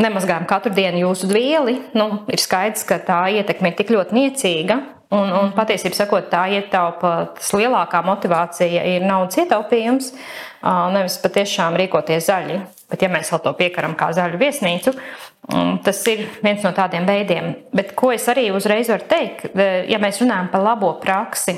nemazgājam 0.00 0.46
katru 0.50 0.72
dienu 0.74 1.04
jūsu 1.04 1.28
dvieli, 1.30 1.76
nu, 1.98 2.08
ir 2.32 2.42
skaidrs, 2.42 2.84
ka 2.88 2.98
tā 3.02 3.20
ietekme 3.38 3.70
ir 3.70 3.78
tik 3.78 3.92
ļoti 3.94 4.18
niecīga. 4.18 4.80
Un, 5.14 5.28
un 5.30 5.52
patiesībā 5.54 5.94
sakot, 5.94 6.26
tā 6.32 6.46
ietaupa, 6.56 7.10
tas 7.36 7.52
lielākā 7.54 8.00
motivācija 8.02 8.82
ir 8.96 9.04
naudas 9.06 9.36
ietaupījums, 9.38 10.08
nevis 10.94 11.20
patiešām 11.22 11.76
rīkoties 11.78 12.26
zaļi. 12.26 12.56
Bet, 12.90 13.04
ja 13.04 13.10
mēs 13.12 13.30
vēl 13.30 13.42
to 13.44 13.52
piekaram 13.58 13.94
kā 13.98 14.08
zaļu 14.16 14.40
viesnīcu, 14.40 14.94
tas 15.86 16.00
ir 16.10 16.24
viens 16.42 16.64
no 16.66 16.72
tādiem 16.74 17.06
veidiem. 17.06 17.52
Bet 17.76 17.94
ko 17.98 18.10
es 18.16 18.26
arī 18.32 18.48
uzreiz 18.56 18.90
varu 18.90 19.06
teikt, 19.12 19.52
ja 19.54 20.00
mēs 20.02 20.18
runājam 20.24 20.50
par 20.50 20.66
labo 20.66 20.90
praksi, 21.04 21.54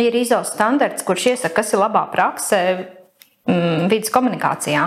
ir 0.00 0.18
ISO 0.18 0.40
standarts, 0.48 1.06
kurš 1.06 1.30
iesaka, 1.34 1.60
kas 1.60 1.76
ir 1.76 1.84
labā 1.84 2.08
prakse 2.10 2.62
mm, 3.48 3.88
vidas 3.90 4.12
komunikācijā. 4.14 4.86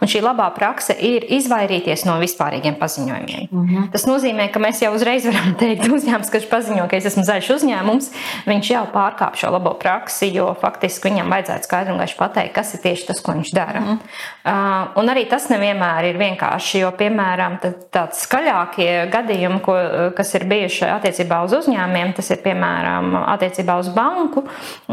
Un 0.00 0.10
šī 0.10 0.22
labā 0.24 0.48
prakse 0.56 0.94
ir 0.96 1.26
izvairīties 1.36 2.06
no 2.08 2.16
vispārīgiem 2.20 2.78
paziņojumiem. 2.80 3.48
Mm 3.50 3.66
-hmm. 3.66 3.90
Tas 3.92 4.06
nozīmē, 4.08 4.48
ka 4.52 4.62
mēs 4.62 4.82
jau 4.82 4.92
uzreiz 4.96 5.26
varam 5.28 5.54
teikt, 5.60 5.86
uzņēmums, 5.88 6.32
kurš 6.32 6.48
paziņo, 6.50 6.88
ka 6.88 6.96
es 6.96 7.10
esmu 7.12 7.24
zaļš 7.28 7.50
uzņēmums, 7.56 8.10
viņš 8.46 8.70
jau 8.70 8.84
pārkāp 8.94 9.36
šo 9.36 9.52
labo 9.52 9.74
praksi, 9.74 10.32
jo 10.34 10.54
faktiski 10.60 11.10
viņam 11.10 11.30
vajadzētu 11.30 11.68
skaidri 11.68 11.92
un 11.92 11.98
gaiši 11.98 12.16
pateikt, 12.16 12.54
kas 12.54 12.74
ir 12.74 12.80
tieši 12.80 13.06
tas, 13.06 13.20
ko 13.20 13.32
viņš 13.32 13.54
dara. 13.54 13.80
Mm 13.80 13.86
-hmm. 13.86 13.98
uh, 14.44 15.02
un 15.02 15.12
arī 15.14 15.28
tas 15.28 15.48
nevienmēr 15.50 16.10
ir 16.10 16.18
vienkārši, 16.18 16.78
jo, 16.78 16.90
piemēram, 16.90 17.58
tāds 17.92 18.24
skaļākie 18.26 19.10
gadījumi, 19.12 19.60
ko, 19.60 19.76
kas 20.16 20.34
ir 20.34 20.44
bijuši 20.44 20.84
attiecībā 20.84 21.44
uz 21.44 21.52
uzņēmumiem, 21.52 22.12
tas 22.16 22.30
ir 22.30 22.38
piemēram 22.44 23.16
attiecībā 23.26 23.78
uz 23.78 23.88
banku, 23.88 24.44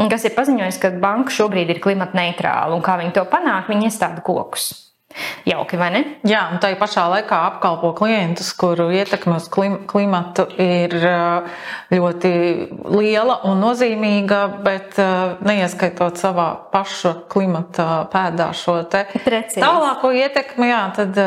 kas 0.10 0.26
ir 0.26 0.36
paziņojis, 0.36 0.80
ka 0.82 0.90
banka 0.90 1.32
šobrīd 1.32 1.70
ir 1.70 1.80
klimata 1.80 2.18
neitrāla 2.18 2.76
un 2.76 2.82
kā 2.82 2.97
viņi 3.00 3.16
to 3.16 3.24
panāk, 3.32 3.72
viņi 3.72 3.90
iestāda 3.90 4.24
kokus. 4.26 4.72
Jauki, 5.48 5.78
vai 5.80 5.88
ne? 5.94 6.02
Jā, 6.28 6.44
un 6.52 6.60
tā 6.62 6.70
pašā 6.78 7.08
laikā 7.10 7.38
apkalpo 7.48 7.94
klientus, 7.98 8.52
kuru 8.60 8.90
ietekme 8.94 9.38
uz 9.40 9.48
klimatu 9.50 10.46
ir 10.62 10.94
ļoti 11.94 12.34
liela 12.92 13.40
un 13.50 13.64
nozīmīga, 13.64 14.42
bet 14.68 15.00
neieskaitot 15.48 16.20
savā 16.22 16.50
paša 16.74 17.16
klimata 17.32 17.88
pēdā 18.14 18.52
šo 18.58 18.82
tālāko 18.92 20.14
ietekmi, 20.14 20.70
jā, 20.70 20.84
tad. 21.00 21.24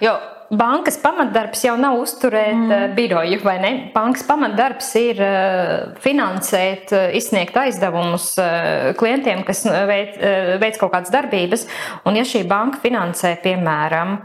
Jo 0.00 0.16
bankas 0.50 0.98
pamatdarbs 1.02 1.64
jau 1.66 1.74
nav 1.80 1.98
uzturēt 2.00 2.54
mm. 2.54 2.74
Eh, 2.76 2.84
biroju, 2.96 3.40
vai 3.44 3.56
ne? 3.62 3.72
Bankas 3.94 4.24
pamatdarbs 4.26 4.92
ir 5.00 5.22
eh, 5.22 5.96
finansēt, 6.02 6.92
eh, 6.94 7.16
izsniegt 7.18 7.56
aizdevumus 7.58 8.34
klientiem, 8.98 9.42
kas 9.46 9.64
veic, 9.66 10.16
veic 10.60 10.78
kaut 10.80 10.92
kādas 10.94 11.12
darbības. 11.14 11.66
Un 12.06 12.18
ja 12.18 12.24
šī 12.26 12.44
banka 12.48 12.80
finansē, 12.82 13.36
piemēram, 13.42 14.18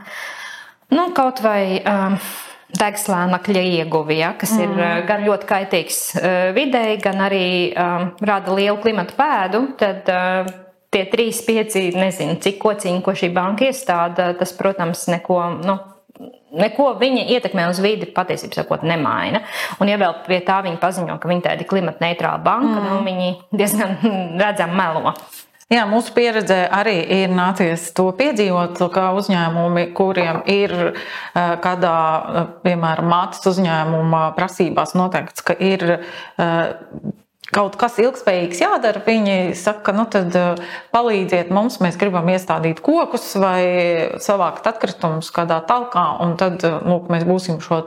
nu, 0.95 1.11
kaut 1.17 1.43
vai. 1.45 1.81
Um, 1.81 2.17
degslēnakļa 2.71 3.61
ieguvi, 3.67 4.15
ja, 4.21 4.29
kas 4.39 4.53
mm. 4.55 4.61
ir 4.63 5.01
gan 5.03 5.25
ļoti 5.25 5.47
kaitīgs 5.49 5.97
videi, 6.55 6.93
gan 7.03 7.19
arī 7.25 7.47
um, 7.75 8.05
rada 8.23 8.55
lielu 8.55 8.77
klimatu 8.79 9.17
pēdu, 9.17 9.59
tad 9.75 10.07
tie 10.87 11.01
trīs, 11.11 11.41
pieci, 11.43 11.89
nezinu, 11.99 12.37
cik 12.39 12.61
kociņi, 12.63 13.01
ko 13.03 13.11
šī 13.11 13.27
banka 13.35 13.67
iestāda, 13.67 14.29
tas, 14.39 14.55
protams, 14.55 15.03
neko, 15.11 15.41
nu, 15.67 15.75
neko 16.63 16.91
viņa 17.01 17.27
ietekmē 17.35 17.67
uz 17.71 17.79
vidi 17.83 18.09
patiesībā 18.11 18.61
sakot 18.61 18.83
nemaina. 18.87 19.43
Un, 19.79 19.91
ja 19.91 19.99
vēl 20.01 20.17
pie 20.27 20.41
tā 20.47 20.61
viņi 20.65 20.81
paziņo, 20.81 21.19
ka 21.21 21.31
viņi 21.31 21.45
tāda 21.45 21.67
klimata 21.67 22.03
neitrāla 22.05 22.41
banka, 22.43 22.79
mm. 22.79 22.89
nu, 22.89 22.99
viņi 23.07 23.31
diezgan 23.61 23.97
redzami 24.43 24.77
melo. 24.77 25.15
Jā, 25.71 25.85
mūsu 25.87 26.11
pieredze 26.11 26.65
arī 26.75 26.97
ir 27.15 27.31
nācies 27.31 27.85
to 27.95 28.09
piedzīvot, 28.17 28.81
ka 28.91 29.05
uzņēmumi, 29.15 29.85
kuriem 29.95 30.41
ir 30.51 30.73
eh, 30.89 31.53
kādā, 31.63 31.93
eh, 31.95 32.49
piemēram, 32.65 33.07
mātes 33.07 33.47
uzņēmuma 33.53 34.25
prasībās 34.35 34.91
noteikts, 34.99 35.45
ka 35.47 35.55
ir 35.55 35.85
eh, 35.95 36.73
kaut 37.55 37.75
kas 37.79 37.97
ilgspējīgs 38.01 38.61
jādara, 38.63 39.01
viņi 39.05 39.53
saka, 39.59 39.93
nu 39.95 40.05
tad 40.11 40.35
eh, 40.37 40.59
palīdziet 40.95 41.51
mums, 41.53 41.79
mēs 41.83 41.97
gribam 41.99 42.29
iestādīt 42.31 42.81
kokus 42.83 43.27
vai 43.41 43.61
savākt 44.23 44.67
atkritumus 44.71 45.31
kādā 45.35 45.59
talkā, 45.67 46.05
un 46.23 46.37
tad 46.39 46.63
eh, 46.67 46.77
lūk, 46.87 47.11
mēs 47.11 47.27
būsim 47.27 47.59
šo 47.63 47.81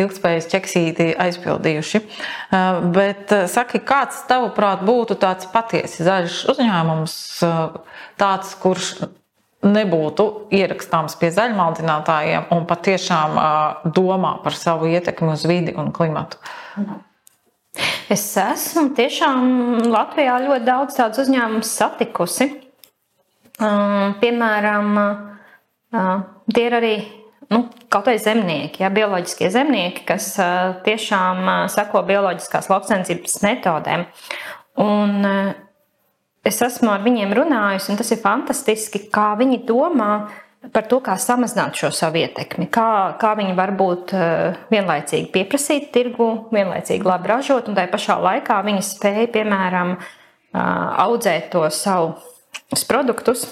ilgspējas 0.00 0.50
ķeksīti 0.50 1.10
aizpildījuši. 1.22 2.02
Eh, 2.02 2.80
bet 2.96 3.34
saki, 3.52 3.82
kāds 3.86 4.24
tavuprāt 4.30 4.82
būtu 4.86 5.18
tāds 5.22 5.48
patiesi 5.52 6.06
zaļš 6.06 6.42
uzņēmums, 6.54 7.16
tāds, 8.18 8.54
kurš 8.62 8.92
nebūtu 9.66 10.26
ierakstāms 10.54 11.16
pie 11.18 11.30
zaļmaldinātājiem 11.34 12.50
un 12.54 12.66
patiešām 12.68 13.38
domā 13.96 14.36
par 14.44 14.54
savu 14.54 14.90
ietekmi 14.92 15.32
uz 15.34 15.46
vidi 15.48 15.74
un 15.78 15.92
klimatu? 15.94 16.42
Mhm. 16.76 17.05
Es 18.12 18.24
esmu 18.38 18.90
tiešām 18.96 19.88
Latvijā 19.90 20.38
ļoti 20.44 20.66
daudz 20.66 20.96
tādu 20.96 21.24
uzņēmumu 21.24 21.66
satikusi. 21.66 22.48
Piemēram, 24.20 24.98
tie 26.54 26.64
ir 26.68 26.76
arī 26.76 26.94
nu, 27.52 27.62
kaut 27.92 28.08
vai 28.10 28.16
zemnieki, 28.20 28.84
ja, 28.84 28.90
bioloģiskie 28.92 29.50
zemnieki, 29.52 30.04
kas 30.08 30.32
tiešām 30.86 31.44
seko 31.72 32.02
bioloģiskās 32.08 32.70
lauksainicības 32.72 33.38
metodēm. 33.44 34.06
Un 34.82 35.28
es 36.46 36.62
esmu 36.62 36.92
ar 36.92 37.04
viņiem 37.04 37.32
runājusi, 37.36 37.92
un 37.92 38.00
tas 38.00 38.12
ir 38.12 38.22
fantastiski, 38.22 39.06
kā 39.12 39.32
viņi 39.40 39.64
domā 39.68 40.10
par 40.72 40.86
to, 40.90 41.00
kā 41.04 41.16
samazināt 41.20 41.76
šo 41.78 41.90
savu 41.94 42.20
ietekmi, 42.22 42.68
kā, 42.72 43.16
kā 43.20 43.34
viņi 43.38 43.56
var 43.58 43.72
būt 43.78 44.14
eh, 44.16 44.56
vienlaicīgi 44.72 45.30
pieprasīt 45.34 45.90
tirgu, 45.94 46.28
vienlaicīgi 46.54 47.06
labi 47.06 47.30
ražot, 47.32 47.68
un 47.68 47.78
tajā 47.78 47.92
pašā 47.92 48.16
laikā 48.22 48.58
viņi 48.66 48.84
spēja, 48.86 49.28
piemēram, 49.36 49.96
eh, 49.96 50.60
audzēt 51.06 51.50
to 51.54 51.64
savu 51.74 52.16
produktus 52.88 53.46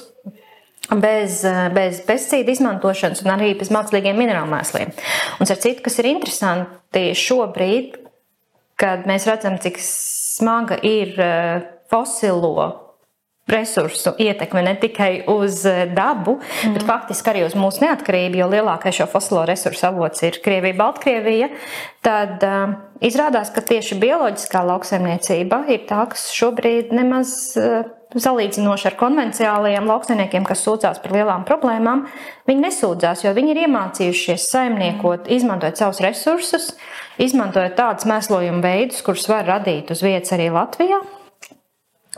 bez, 0.91 1.43
bez 1.73 2.01
pesticīdu 2.05 2.53
izmantošanas 2.53 3.23
un 3.25 3.35
arī 3.37 3.53
bez 3.59 3.71
mākslīgiem 3.73 4.19
minerālu 4.19 4.51
mēsliem. 4.53 4.93
Un 5.41 5.49
ar 5.49 5.61
citu, 5.61 5.85
kas 5.85 5.99
ir 6.01 6.11
interesanti 6.11 7.07
šobrīd, 7.17 8.01
kad 8.81 9.07
mēs 9.09 9.29
redzam, 9.31 9.57
cik 9.63 9.79
smaga 9.81 10.77
ir 10.83 11.15
fosilo 11.93 12.84
resursu 13.47 14.15
ietekme 14.19 14.63
ne 14.65 14.75
tikai 14.81 15.25
uz 15.29 15.65
eh, 15.69 15.85
dabu, 15.93 16.39
mm. 16.39 16.77
bet 16.77 16.87
faktiski 16.89 17.33
arī 17.33 17.45
uz 17.45 17.57
mūsu 17.59 17.85
neatkarību, 17.85 18.41
jo 18.41 18.49
lielākais 18.53 19.01
šo 19.01 19.09
fosilo 19.11 19.45
resursu 19.49 19.89
avots 19.91 20.25
ir 20.25 20.41
Krievija, 20.45 20.77
Baltkrievija. 20.79 21.51
Tad 22.05 22.43
uh, 22.45 22.75
izrādās, 23.05 23.49
ka 23.53 23.65
tieši 23.65 23.97
bioloģiskā 24.01 24.61
lauksaimniecība 24.69 25.63
ir 25.73 25.85
tā, 25.89 26.03
kas 26.13 26.27
šobrīd 26.37 26.93
nemaz 26.97 27.31
uh, 27.61 27.87
salīdzinoši 28.21 28.89
ar 28.91 28.97
konvencionālajiem 29.01 29.89
lauksaimniekiem, 29.89 30.45
kas 30.49 30.63
sūdzās 30.65 31.01
par 31.03 31.17
lielām 31.17 31.45
problēmām, 31.49 32.05
viņi 32.49 32.65
nesūdzās, 32.67 33.25
jo 33.27 33.33
viņi 33.37 33.55
ir 33.55 33.63
iemācījušies 33.65 34.47
saimniekot, 34.53 35.29
izmantojot 35.35 35.81
savus 35.81 36.01
resursus, 36.05 36.71
izmantojot 37.23 37.77
tādus 37.81 38.09
mēslojumu 38.09 38.65
veidus, 38.65 39.03
kurus 39.05 39.29
var 39.33 39.49
radīt 39.49 39.93
uz 39.95 40.05
vietas 40.05 40.37
arī 40.37 40.53
Latvijā. 40.55 41.03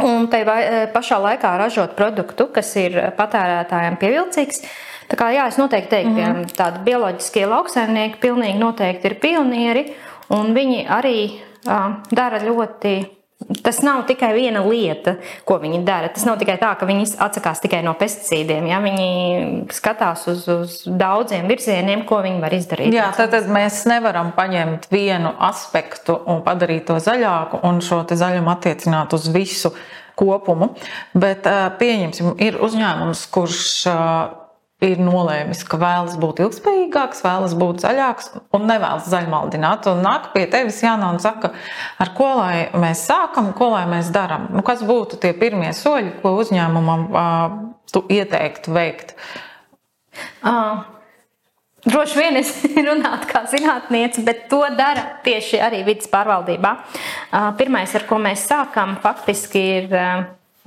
Un 0.04 0.28
tai 0.28 0.42
e, 0.44 0.86
pašā 0.92 1.18
laikā 1.22 1.54
ražot 1.56 1.94
produktu, 1.96 2.50
kas 2.52 2.74
ir 2.76 2.98
patērētājiem 3.16 3.96
pievilcīgs. 4.00 4.62
Tā 5.06 5.16
kā, 5.16 5.30
jā, 5.32 5.46
es 5.48 5.56
noteikti 5.56 5.90
teiktu, 5.90 6.12
mm 6.12 6.24
-hmm. 6.24 6.54
tādi 6.58 6.82
bioloģiskie 6.84 7.46
lauksaimnieki 7.46 8.20
pilnīgi 8.20 8.58
noteikti 8.58 9.08
ir 9.08 9.14
pionieri, 9.22 9.84
un 10.28 10.54
viņi 10.54 10.86
arī 10.88 11.18
uh, 11.30 12.02
dara 12.10 12.38
ļoti 12.42 13.15
Tas 13.62 13.78
nav 13.86 14.02
tikai 14.08 14.32
viena 14.34 14.62
lieta, 14.66 15.16
ko 15.46 15.58
viņi 15.62 15.82
dara. 15.86 16.08
Tas 16.10 16.24
nav 16.26 16.38
tikai 16.40 16.56
tā, 16.58 16.72
ka 16.78 16.88
viņi 16.88 17.06
atsakās 17.22 17.60
tikai 17.62 17.82
no 17.86 17.92
pesticīdiem. 17.98 18.66
Ja? 18.70 18.80
Viņi 18.82 19.10
skatās 19.74 20.24
uz, 20.32 20.46
uz 20.50 20.78
daudziem 20.86 21.46
virzieniem, 21.50 22.02
ko 22.08 22.18
viņi 22.24 22.42
var 22.42 22.56
izdarīt. 22.56 22.94
Jā, 22.94 23.12
tad, 23.16 23.30
tad 23.34 23.50
mēs 23.52 23.84
nevaram 23.90 24.32
paņemt 24.36 24.88
vienu 24.90 25.30
aspektu 25.46 26.18
un 26.26 26.42
padarīt 26.46 26.88
to 26.90 26.98
zaļāku 27.02 27.62
un 27.66 27.78
šo 27.84 28.02
zaļumu 28.10 28.50
attiecināt 28.50 29.14
uz 29.14 29.28
visu 29.30 29.74
kopumu. 30.18 30.72
Bet 31.14 31.46
pieņemsim, 31.78 32.34
ir 32.42 32.58
uzņēmums, 32.66 33.26
kurš 33.30 33.62
ir 34.84 34.98
nolēmis, 35.00 35.62
ka 35.64 35.78
vēlas 35.80 36.18
būt 36.20 36.42
ilgspējīgāks, 36.44 37.22
vēlas 37.24 37.54
būt 37.56 37.80
zaļāks 37.84 38.28
un 38.56 38.66
nevēlas 38.68 39.06
zaļmaldināt. 39.08 39.88
Un 39.88 40.02
nāk 40.04 40.30
pie 40.34 40.44
tevis 40.52 40.82
Jāna 40.84 41.08
un 41.14 41.20
saka, 41.22 41.54
ar 42.02 42.12
ko 42.16 42.28
lai 42.42 42.66
mēs 42.76 43.06
sākam, 43.08 43.54
ko 43.56 43.70
lai 43.72 43.86
mēs 43.88 44.12
darām. 44.12 44.50
Nu, 44.52 44.64
kas 44.66 44.84
būtu 44.84 45.20
tie 45.22 45.32
pirmie 45.36 45.72
soļi, 45.76 46.18
ko 46.20 46.34
uzņēmumam 46.42 47.06
uh, 47.08 47.56
tu 47.92 48.04
ieteiktu 48.12 48.76
veikt? 48.76 49.16
Uh. 50.44 50.84
Droši 51.86 52.18
vien 52.18 52.34
es 52.34 52.48
runātu 52.88 53.28
kā 53.30 53.44
zinātniece, 53.46 54.24
bet 54.26 54.48
to 54.50 54.58
dara 54.74 55.04
tieši 55.22 55.60
arī 55.62 55.84
vidas 55.86 56.10
pārvaldībā. 56.10 56.72
Pirmais, 57.60 57.94
ar 57.94 58.08
ko 58.08 58.18
mēs 58.18 58.42
sākam, 58.50 58.96
faktiski 59.04 59.62
ir 59.76 59.94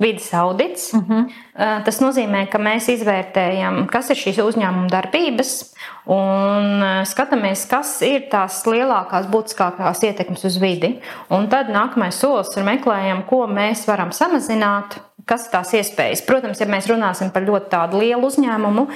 vidas 0.00 0.34
audits. 0.34 0.92
Uh 0.94 1.00
mhm. 1.00 1.12
-huh. 1.12 1.84
Tas 1.84 2.00
nozīmē, 2.00 2.46
ka 2.48 2.58
mēs 2.58 2.88
izvērtējam, 2.88 3.86
kas 3.92 4.10
ir 4.10 4.16
šīs 4.16 4.38
uzņēmuma 4.40 4.88
darbības 4.88 5.74
un 6.06 6.80
skatāmies, 7.04 7.66
kas 7.68 8.00
ir 8.02 8.28
tās 8.32 8.64
lielākās, 8.66 9.28
būtiskākās 9.28 10.02
ietekmes 10.02 10.44
uz 10.44 10.56
vidi. 10.60 11.00
Un 11.28 11.48
tad 11.48 11.68
nākamais 11.68 12.16
solis 12.16 12.56
ir 12.56 12.64
meklējam, 12.64 13.26
ko 13.28 13.46
mēs 13.46 13.86
varam 13.88 14.10
samazināt. 14.12 15.00
Kas 15.26 15.46
ir 15.46 15.50
tās 15.52 15.74
iespējas? 15.74 16.24
Protams, 16.26 16.60
ja 16.60 16.66
mēs 16.66 16.88
runāsim 16.88 17.30
par 17.30 17.42
ļoti 17.42 17.68
tādu 17.70 18.00
lielu 18.00 18.26
uzņēmumu, 18.26 18.86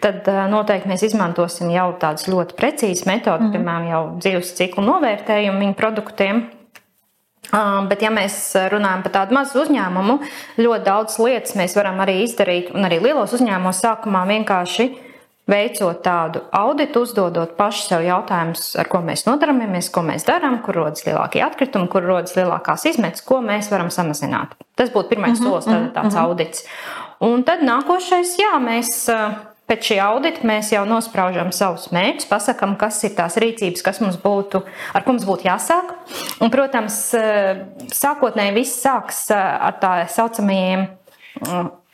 tad 0.00 0.28
noteikti 0.48 0.88
mēs 0.88 1.02
izmantosim 1.02 1.70
jau 1.70 1.92
tādas 1.98 2.28
ļoti 2.28 2.54
precīzas 2.54 3.04
metodas, 3.06 3.48
mm. 3.48 3.52
piemēram, 3.52 3.88
jau 3.90 4.02
dzīves 4.22 4.54
ciklu 4.56 4.84
novērtējumu 4.86 5.58
viņu 5.58 5.74
produktiem, 5.74 6.44
Bet, 7.50 8.00
ja 8.00 8.08
mēs 8.14 8.54
runājam 8.72 9.02
par 9.04 9.12
tādu 9.12 9.34
mazu 9.36 9.58
uzņēmumu, 9.64 10.14
ļoti 10.62 10.84
daudz 10.86 11.18
lietas 11.20 11.56
mēs 11.58 11.74
varam 11.76 11.98
arī 12.00 12.22
izdarīt. 12.22 12.70
Un 12.72 12.86
arī 12.88 13.00
lielos 13.02 13.34
uzņēmumos 13.36 13.82
sākumā 13.82 14.22
vienkārši 14.30 14.86
veicot 15.50 16.00
tādu 16.04 16.44
auditu, 16.54 17.02
uzdodot 17.02 17.56
paši 17.58 17.88
sev 17.88 18.04
jautājumus, 18.06 18.70
ar 18.78 18.88
ko 18.88 19.02
mēs 19.04 19.26
nodaramies, 19.26 19.90
ko 19.92 20.04
mēs 20.06 20.24
darām, 20.28 20.60
kur 20.64 20.78
rodas 20.78 21.04
lielākie 21.04 21.42
atkritumi, 21.44 21.90
kur 21.92 22.06
rodas 22.06 22.36
lielākās 22.38 22.86
izmetas, 22.92 23.24
ko 23.26 23.42
mēs 23.44 23.68
varam 23.74 23.90
samazināt. 23.92 24.54
Tas 24.78 24.94
būtu 24.94 25.10
pirmais 25.10 25.34
mm 25.34 25.44
-hmm, 25.44 25.50
solis, 25.50 25.64
tad, 25.64 25.90
tāds 25.94 26.14
mm 26.14 26.18
-hmm. 26.18 26.24
audits. 26.24 26.64
Un 27.20 27.42
tad 27.44 27.60
nākošais, 27.60 28.38
jā, 28.38 28.54
mēs 28.58 29.10
Pēc 29.70 29.88
šī 29.88 29.98
audita 30.02 30.46
mēs 30.48 30.72
jau 30.74 30.82
nospraužam 30.88 31.52
savus 31.54 31.86
mērķus, 31.94 32.28
pasakām, 32.28 32.74
kas 32.80 32.98
ir 33.06 33.14
tās 33.16 33.38
rīcības, 33.40 33.84
kas 33.86 34.00
mums 34.02 34.18
būtu, 34.20 34.60
ar 34.92 35.04
ko 35.04 35.14
mums 35.14 35.26
būtu 35.28 35.46
jāsāk. 35.46 35.94
Un, 36.42 36.50
protams, 36.52 36.98
eh, 37.16 37.62
sākotnēji 37.94 38.56
viss 38.58 38.82
sāks 38.82 39.28
eh, 39.30 39.38
ar 39.38 39.78
tā 39.80 39.94
saucamajiem 40.12 40.88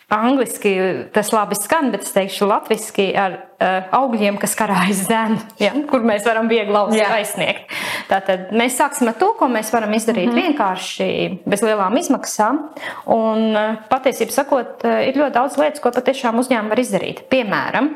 Angliski 0.08 0.70
tas 1.12 1.34
labi 1.36 1.56
skan, 1.58 1.90
bet 1.92 2.06
es 2.06 2.14
teikšu 2.14 2.46
latviešu 2.48 3.04
ar 3.20 3.34
uh, 3.36 3.88
augļiem, 3.98 4.38
kas 4.40 4.54
karājas 4.56 5.02
zem, 5.10 5.34
ja, 5.60 5.74
kur 5.90 6.00
mēs 6.00 6.24
varam 6.24 6.46
viegli 6.48 7.02
aizsniegt. 7.04 7.74
Tātad 8.08 8.54
mēs 8.56 8.78
sāksim 8.80 9.10
ar 9.10 9.18
to, 9.20 9.34
ko 9.36 9.50
mēs 9.52 9.68
varam 9.74 9.92
izdarīt 9.92 10.30
mm 10.30 10.32
-hmm. 10.32 10.46
vienkārši, 10.46 11.08
bez 11.44 11.60
lielām 11.60 11.96
izmaksām. 12.00 12.60
Un 13.04 13.52
uh, 13.52 13.74
patiesībā 13.90 14.32
sakot, 14.32 14.80
uh, 14.88 15.02
ir 15.04 15.18
ļoti 15.20 15.34
daudz 15.34 15.58
lietas, 15.60 15.82
ko 15.84 15.92
patiešām 15.92 16.40
uzņēmumi 16.40 16.72
var 16.72 16.80
izdarīt. 16.80 17.20
Piemēram, 17.28 17.90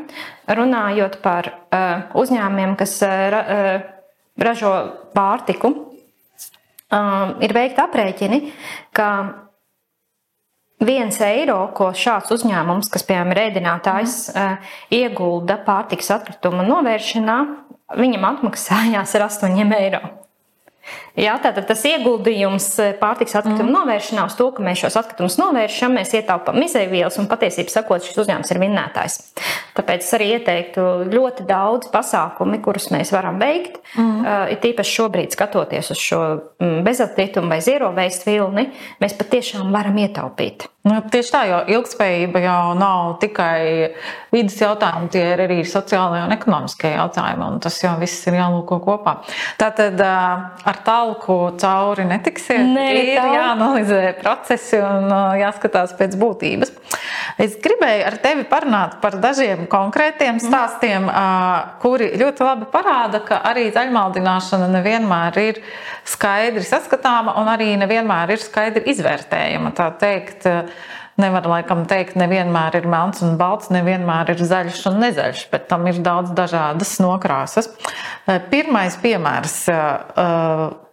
runājot 0.48 1.16
par 1.22 1.48
uh, 1.48 2.12
uzņēmumiem, 2.12 2.77
kas 2.77 3.01
ra, 3.03 3.40
uh, 3.40 3.81
ražo 4.37 4.75
pārtiku, 5.16 5.72
uh, 6.92 7.40
ir 7.40 7.57
veikti 7.57 7.81
aprēķini, 7.81 8.42
ka 8.92 9.09
viens 10.87 11.18
eiro, 11.25 11.59
ko 11.77 11.90
šāds 11.97 12.33
uzņēmums, 12.35 12.90
kas 12.92 13.07
piemēram 13.09 13.35
ir 13.35 13.42
ēdinātājs, 13.47 14.16
mm. 14.33 14.73
iegulda 14.99 15.59
pārtiks 15.66 16.11
atkritumu 16.14 16.66
novēršanā, 16.68 17.38
viņam 17.99 18.29
atmaksājās 18.33 19.16
ar 19.18 19.29
8 19.29 19.79
eiro. 19.79 20.03
Jā, 21.12 21.35
tātad 21.44 21.66
tas 21.68 21.83
ieguldījums 21.85 22.66
eh, 22.81 22.94
pārtiks 22.96 23.35
atkritumu 23.37 23.68
mm. 23.68 23.75
novēršanā 23.77 24.22
uz 24.31 24.37
to, 24.38 24.46
ka 24.57 24.64
mēs 24.64 24.81
šos 24.81 24.96
atkritumus 25.03 25.37
novēršam, 25.37 25.92
mēs 25.98 26.14
ietaupām 26.16 26.57
izēvielas 26.64 27.18
un 27.20 27.29
patiesībā 27.29 27.75
sakot, 27.75 28.07
šis 28.07 28.22
uzņēmums 28.25 28.53
ir 28.55 28.61
vinnētājs. 28.62 29.18
Tāpēc 29.77 30.07
es 30.07 30.16
arī 30.16 30.31
ieteiktu 30.38 30.87
ļoti 31.12 31.44
daudz 31.48 31.92
pasākumu, 31.92 32.57
kurus 32.64 32.88
mēs 32.94 33.12
varam 33.12 33.37
veikt. 33.40 33.83
Mm. 33.92 34.25
Uh, 34.25 34.44
ir 34.55 34.61
tīpaši 34.64 34.96
šobrīd 35.03 35.37
skatoties 35.37 35.92
uz 35.92 36.01
šo 36.01 36.20
mm, 36.61 36.81
bezatkritumu 36.87 37.53
vai 37.53 37.61
zero 37.64 37.92
waste 37.96 38.31
vilni, 38.31 38.70
mēs 39.05 39.16
patiešām 39.20 39.72
varam 39.72 40.01
ietaupīt. 40.01 40.68
Nu, 40.83 40.96
tieši 41.12 41.31
tā, 41.31 41.40
jo 41.46 41.59
ilgspējība 41.77 42.40
jau 42.42 42.72
nav 42.75 43.12
tikai 43.22 43.92
vidas 44.35 44.57
jautājumi, 44.59 45.12
tie 45.14 45.20
ir 45.31 45.42
arī 45.44 45.61
sociālai 45.68 46.25
un 46.25 46.35
ekonomiskie 46.35 46.90
jautājumi, 46.96 47.44
un 47.46 47.61
tas 47.62 47.77
jau 47.85 47.92
viss 48.01 48.27
ir 48.27 48.40
jālūko 48.40 48.81
kopā. 48.83 49.20
Tātad 49.61 50.03
ar 50.03 50.81
talku 51.03 51.37
cauri 51.59 52.07
netiksiet. 52.07 52.62
Nē, 52.73 52.87
ir 52.95 53.11
tā. 53.17 53.27
jāanalizē 53.37 54.12
procesi 54.21 54.79
un 54.79 55.11
jāskatās 55.41 55.95
pēc 55.99 56.17
būtības. 56.21 56.73
Es 57.43 57.57
gribēju 57.62 58.07
ar 58.07 58.17
tevi 58.23 58.47
parunāt 58.49 58.99
par 59.03 59.17
dažiem 59.23 59.67
konkrētiem 59.71 60.37
mhm. 60.37 60.47
stāstiem, 60.47 61.11
kuri 61.83 62.12
ļoti 62.21 62.47
labi 62.47 62.71
parāda, 62.73 63.23
ka 63.27 63.43
arī 63.51 63.69
zaļmaldināšana 63.75 64.71
nevienmēr 64.77 65.38
ir 65.43 65.62
skaidri 66.09 66.65
saskatāma 66.67 67.37
un 67.41 67.51
arī 67.53 67.73
nevienmēr 67.81 68.37
ir 68.37 68.43
skaidri 68.43 68.85
izvērtējama. 68.93 69.73
Tā 69.79 69.88
teikt, 69.99 70.47
nevar 71.21 71.47
laikam 71.49 71.85
teikt, 71.88 72.17
nevienmēr 72.21 72.81
ir 72.81 72.88
melns 72.91 73.23
un 73.25 73.37
balts, 73.41 73.73
nevienmēr 73.75 74.35
ir 74.35 74.45
zaļš 74.53 74.85
un 74.93 75.01
nezaļš, 75.07 75.47
bet 75.53 75.69
tam 75.71 75.87
ir 75.91 76.03
daudz 76.05 76.35
dažādas 76.37 76.97
nokrāsas. 77.03 77.71
Pirmais 78.53 78.99
piemērs. 79.03 79.59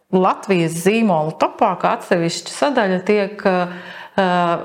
Latvijas 0.09 0.73
zīmolu 0.87 1.35
topā, 1.37 1.75
kā 1.77 1.93
atsevišķa 1.99 2.53
sadaļa, 2.55 2.99
tiek 3.05 3.43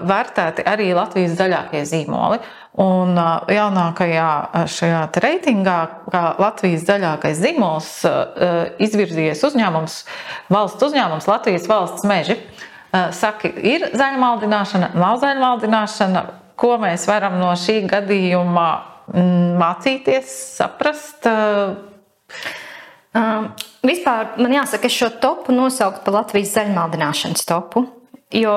vērtēti 0.09 0.65
arī 0.67 0.93
Latvijas 0.97 1.37
zaļākie 1.39 1.83
zīmoli. 1.87 2.39
Un 2.81 3.15
jaunākajā 3.53 4.31
šajā 4.73 5.03
reitingā, 5.23 5.77
kā 6.11 6.23
Latvijas 6.43 6.87
zaļākais 6.89 7.39
zīmols, 7.39 7.91
izvirzījies 8.83 9.45
uzņēmums, 9.47 10.01
valsts 10.51 10.89
uzņēmums 10.89 11.29
Latvijas 11.31 11.69
valsts 11.71 12.09
meži. 12.09 12.41
Saki, 13.15 13.53
ir 13.75 13.89
zaļmaldināšana, 13.95 14.93
nav 14.99 15.21
zaļmaldināšana, 15.23 16.25
ko 16.59 16.77
mēs 16.83 17.07
varam 17.11 17.41
no 17.41 17.53
šī 17.59 17.81
gadījuma 17.91 18.69
mm, 19.13 19.57
mācīties, 19.61 20.37
saprast? 20.59 21.27
Um, 23.15 23.53
vispār 23.87 24.35
man 24.43 24.57
jāsaka, 24.57 24.89
es 24.91 24.97
šo 24.97 25.13
topu 25.23 25.55
nosaucu 25.55 26.03
par 26.03 26.19
Latvijas 26.23 26.57
zaļmaldināšanas 26.57 27.47
topu. 27.47 27.85
Jo 28.35 28.55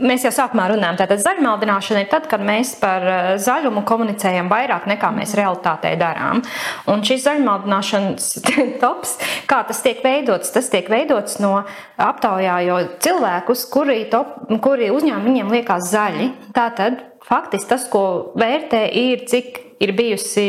mēs 0.00 0.22
jau 0.24 0.30
sākumā 0.32 0.70
runājām, 0.70 0.96
tātad 0.96 1.20
zaļmaldināšana 1.20 2.00
ir 2.00 2.08
tad, 2.08 2.24
kad 2.30 2.40
mēs 2.40 2.70
par 2.80 3.04
zaļumu 3.42 3.82
komunicējam 3.84 4.48
vairāk 4.48 4.86
nekā 4.88 5.10
mēs 5.12 5.34
realitātē 5.36 5.90
darām. 6.00 6.40
Un 6.88 7.04
šis 7.04 7.26
zaļmaldināšanas 7.26 8.30
tops, 8.82 9.18
kā 9.50 9.60
tas 9.68 9.82
tiek 9.84 10.00
veidots, 10.06 10.54
tas 10.54 10.72
tiek 10.72 10.88
veidots 10.88 11.36
no 11.44 11.58
aptaujājot 12.00 12.96
cilvēkus, 13.04 13.66
kuri, 13.74 13.98
top, 14.12 14.38
kuri 14.64 14.88
uzņēmumi 14.94 15.28
viņiem 15.28 15.52
liekas 15.58 15.90
zaļi. 15.92 16.30
Tātad 16.56 17.02
faktiski 17.28 17.68
tas, 17.74 17.84
ko 17.92 18.06
vērtē, 18.40 18.86
ir 18.96 19.26
cik 19.28 19.60
ir 19.82 19.92
bijusi, 19.98 20.46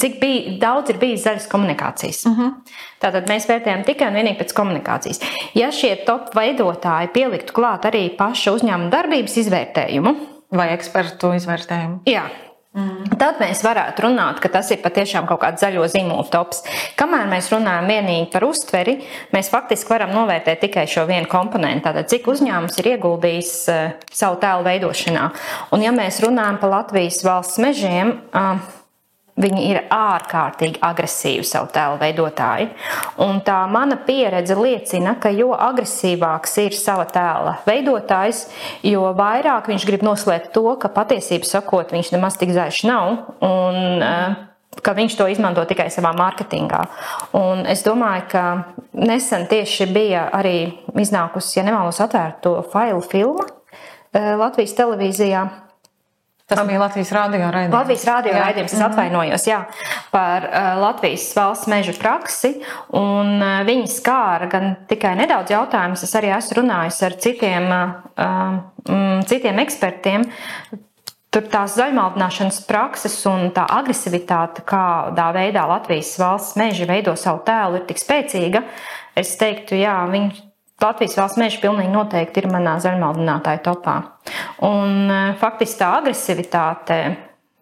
cik 0.00 0.18
bij, 0.22 0.36
daudz 0.62 0.92
ir 0.92 1.00
bijis 1.02 1.26
zaļas 1.26 1.48
komunikācijas. 1.52 2.24
Uh 2.26 2.32
mhm. 2.32 2.42
-huh. 2.42 2.78
Tātad 3.04 3.28
mēs 3.28 3.48
vērtējam 3.50 3.84
tikai 3.84 4.08
un 4.08 4.16
vienīgi 4.18 4.40
pēc 4.40 4.54
komunikācijas. 4.56 5.20
Ja 5.54 5.70
šie 5.72 5.96
top 6.06 6.32
veidotāji 6.36 7.12
pieliktu 7.12 7.52
klāt 7.52 7.84
arī 7.90 8.08
pašu 8.16 8.56
uzņēmuma 8.56 8.90
darbības 8.90 9.36
izvērtējumu 9.44 10.14
vai 10.54 10.70
ekspertu 10.72 11.34
izvērtējumu, 11.34 12.00
jā, 12.06 12.22
Mm. 12.74 13.18
Tad 13.20 13.38
mēs 13.38 13.60
varētu 13.62 14.02
runāt, 14.02 14.40
ka 14.42 14.50
tas 14.50 14.66
ir 14.74 14.80
patiešām 14.82 15.28
kaut 15.28 15.44
kāds 15.44 15.62
zaļo 15.62 15.84
zīmolu 15.92 16.26
tops. 16.32 16.64
Kamēr 16.98 17.28
mēs 17.30 17.52
runājam 17.54 17.86
vienīgi 17.86 18.26
par 18.32 18.48
uztveri, 18.48 18.96
mēs 19.34 19.50
faktiski 19.52 19.94
varam 19.94 20.10
novērtēt 20.16 20.64
tikai 20.66 20.88
šo 20.90 21.06
vienu 21.06 21.30
komponentu. 21.30 21.86
Tātad, 21.86 22.10
cik 22.10 22.26
uzņēmums 22.34 22.80
ir 22.82 22.90
ieguldījis 22.96 23.52
uh, 23.70 23.84
savu 24.10 24.40
tēlu 24.42 24.66
veidošanā. 24.66 25.28
Un, 25.70 25.86
ja 25.86 25.94
mēs 25.94 26.18
runājam 26.24 26.58
par 26.62 26.74
Latvijas 26.74 27.22
valsts 27.22 27.62
mežiem, 27.62 28.16
uh, 28.34 28.83
Viņi 29.34 29.62
ir 29.66 29.80
ārkārtīgi 29.90 30.78
agresīvi 30.86 31.42
savu 31.48 31.66
tēlu 31.74 31.96
veidotāji. 31.98 32.68
Un 33.24 33.40
tā 33.42 33.64
mana 33.66 33.96
pieredze 34.06 34.54
liecina, 34.54 35.16
ka 35.18 35.32
jo 35.34 35.48
agresīvāks 35.58 36.54
ir 36.62 36.76
sava 36.78 37.08
tēla 37.10 37.56
veidotājs, 37.66 38.44
jo 38.86 39.08
vairāk 39.18 39.72
viņš 39.72 39.86
grib 39.90 40.06
noslēpt 40.06 40.52
to, 40.54 40.68
ka 40.78 40.92
patiesībā 40.94 41.50
sakot, 41.50 41.90
viņš 41.90 42.12
nemaz 42.14 42.38
tik 42.38 42.54
zaļš 42.54 42.82
nav. 42.90 43.14
Un, 43.42 44.02
eh, 44.02 44.42
Ka 44.82 44.90
viņš 44.92 45.14
to 45.16 45.28
izmanto 45.30 45.62
tikai 45.64 45.86
savā 45.86 46.10
mārketingā. 46.18 46.80
Un 47.32 47.64
es 47.64 47.84
domāju, 47.84 48.28
ka 48.28 48.64
nesen 48.92 49.46
tieši 49.46 49.86
bija 49.86 50.30
arī 50.32 50.74
iznākusi, 50.98 51.56
ja 51.56 51.62
nemaldos, 51.62 52.00
atvērto 52.00 52.70
failu 52.72 53.00
filma 53.00 53.46
eh, 54.12 54.34
Latvijas 54.34 54.74
televīzijā 54.74 55.63
Tas 56.44 56.60
bija 56.68 56.76
Latvijas 56.82 57.08
rādio 57.16 57.46
raidījums. 57.48 57.72
Latvijas 57.72 58.02
rādio 58.04 58.32
raidījums, 58.36 58.72
es 58.74 58.80
mhm. 58.80 58.90
atvainojos, 58.90 59.46
jā, 59.48 59.62
par 60.12 60.44
uh, 60.44 60.66
Latvijas 60.82 61.24
valsts 61.38 61.70
meža 61.72 61.94
praksi. 61.96 62.50
Un, 63.00 63.38
uh, 63.38 63.62
viņi 63.64 63.88
skāra 63.88 64.50
gan 64.52 64.74
tikai 64.90 65.14
nedaudz 65.22 65.54
jautājumus, 65.54 66.04
es 66.04 66.12
arī 66.20 66.34
esmu 66.36 66.58
runājis 66.60 67.00
ar 67.08 67.16
citiem, 67.24 67.70
uh, 67.72 68.58
um, 68.92 69.22
citiem 69.30 69.62
ekspertiem. 69.64 70.28
Tur 71.34 71.48
tās 71.50 71.78
zaļmaldināšanas 71.80 72.60
prakses 72.68 73.16
un 73.26 73.48
tā 73.56 73.64
agresivitāte, 73.80 74.62
kādā 74.68 75.32
veidā 75.34 75.64
Latvijas 75.66 76.12
valsts 76.20 76.60
meži 76.60 76.84
veido 76.86 77.16
savu 77.18 77.40
tēlu, 77.48 77.80
ir 77.80 77.88
tik 77.88 78.04
spēcīga. 78.04 78.62
Es 79.18 79.32
teiktu, 79.40 79.80
jā, 79.80 79.96
viņi 80.12 80.44
Latvijas 80.82 81.14
valsts 81.16 81.38
meža 81.40 81.60
pilnīgi 81.62 81.92
noteikti 81.92 82.42
ir 82.42 82.50
manā 82.52 82.74
zaļmaldinātāja 82.82 83.62
topā. 83.64 83.94
Un 84.66 85.12
e, 85.12 85.20
faktiski 85.40 85.78
tā 85.80 85.92
agresivitāte, 86.00 86.98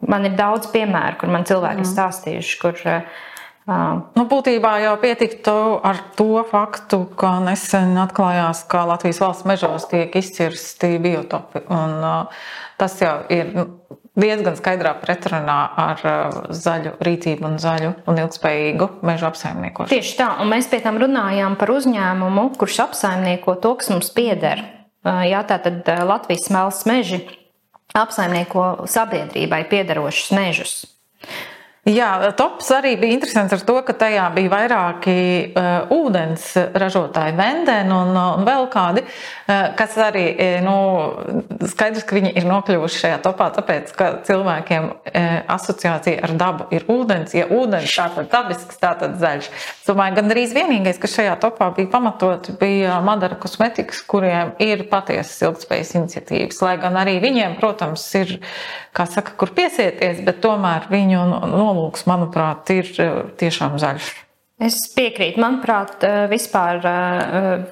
man 0.09 0.27
ir 0.27 0.39
daudz 0.39 0.71
piemēru, 0.73 1.21
kur 1.21 1.31
man 1.35 1.45
cilvēki 1.47 1.83
ir 1.83 1.87
mm. 1.87 1.93
stāstījuši, 1.93 2.57
kur 2.63 2.81
uh, 2.89 3.21
Nu, 3.63 4.25
būtībā 4.27 4.73
jau 4.83 4.97
pietiktu 4.99 5.53
ar 5.87 6.01
to 6.19 6.43
faktu, 6.51 7.05
ka 7.19 7.37
nesen 7.45 7.95
atklājās, 8.03 8.65
ka 8.67 8.83
Latvijas 8.91 9.21
valsts 9.23 9.47
mežos 9.47 9.87
tiek 9.91 10.17
izcirsti 10.19 10.97
biotopi. 11.03 11.63
Un, 11.71 11.95
uh, 12.03 12.49
tas 12.81 12.97
jau 12.99 13.21
ir 13.31 13.53
nu, 13.55 13.69
diezgan 14.19 14.57
skaidrā 14.59 14.93
pretrunā 15.01 15.59
ar 15.79 16.03
uh, 16.05 16.39
zaļu 16.53 16.95
rīcību 17.01 17.47
un 17.49 17.59
zaļu 17.63 17.93
un 18.11 18.21
ilgspējīgu 18.25 18.89
mežu 19.09 19.29
apsaimniekošanu. 19.31 19.93
Tieši 19.93 20.17
tā, 20.19 20.29
un 20.43 20.53
mēs 20.53 20.69
pie 20.73 20.83
tam 20.85 21.01
runājām 21.01 21.57
par 21.61 21.73
uzņēmumu, 21.73 22.51
kurš 22.61 22.83
apsaimnieko 22.89 23.57
to, 23.63 23.75
kas 23.81 23.93
mums 23.95 24.13
pieder. 24.15 24.65
Uh, 25.03 25.25
jā, 25.29 25.41
tā 25.49 25.59
tad 25.65 25.81
uh, 25.89 26.05
Latvijas 26.09 26.49
smelts 26.51 26.85
meži 26.89 27.23
apsaimnieko 27.97 28.87
sabiedrībai 28.89 29.65
piederošus 29.71 30.33
mežus. 30.37 30.77
Jā, 31.83 32.31
tops 32.39 32.69
arī 32.71 32.93
bija 32.95 33.17
interesants 33.17 33.57
ar 33.57 33.63
to, 33.67 33.75
ka 33.83 33.91
tajā 33.99 34.29
bija 34.37 34.53
vairāki 34.53 35.15
uh, 35.51 35.89
ūdens 35.91 36.45
ražotāji, 36.79 37.35
Vendēni 37.35 37.91
un, 37.91 38.13
un 38.15 38.45
vēl 38.47 38.69
kādi, 38.71 39.03
uh, 39.03 39.73
kas 39.75 39.97
arī, 39.99 40.23
nu, 40.63 40.77
skaidrs, 41.73 42.05
ka 42.07 42.15
viņi 42.15 42.31
ir 42.39 42.47
nokļuvuši 42.47 43.01
šajā 43.01 43.17
topā, 43.25 43.49
tāpēc, 43.57 43.91
ka 43.99 44.11
cilvēkiem 44.29 44.87
uh, 44.93 45.27
asociācija 45.57 46.23
ar 46.23 46.37
dabu 46.39 46.69
ir 46.71 46.87
ūdens. 46.87 47.35
Ja 47.35 47.49
ūdens 47.51 47.91
tātad 47.99 48.31
dabisks, 48.31 48.79
tātad 48.79 49.19
zaļš. 49.19 49.51
Es 49.51 49.91
domāju, 49.91 50.21
gan 50.21 50.31
arī 50.37 50.47
vienīgais, 50.55 51.03
kas 51.03 51.19
šajā 51.19 51.35
topā 51.43 51.73
bija 51.75 51.91
pamatot, 51.97 52.53
bija 52.63 53.01
Madara 53.03 53.41
kosmetikas, 53.43 54.05
kuriem 54.07 54.55
ir 54.63 54.87
patiesas 54.87 55.35
ilgspējas 55.49 55.93
iniciatīvas, 55.99 56.63
lai 56.63 56.79
gan 56.87 57.03
arī 57.03 57.19
viņiem, 57.27 57.59
protams, 57.59 58.07
ir, 58.23 58.39
kā 58.95 59.11
saka, 59.11 59.35
kur 59.35 59.51
piesieties, 59.59 60.23
bet 60.23 60.39
tomēr 60.47 60.87
viņu 60.95 61.27
no, 61.27 61.72
nolūks, 61.73 62.07
manuprāt, 62.11 62.69
ir 62.75 62.91
eh, 63.01 63.23
tiešām 63.41 63.79
zaļš. 63.81 64.13
Es 64.63 64.79
piekrītu. 64.95 65.41
Manuprāt, 65.43 66.05
eh, 66.07 66.27
vispār 66.31 66.85
eh, 66.87 67.65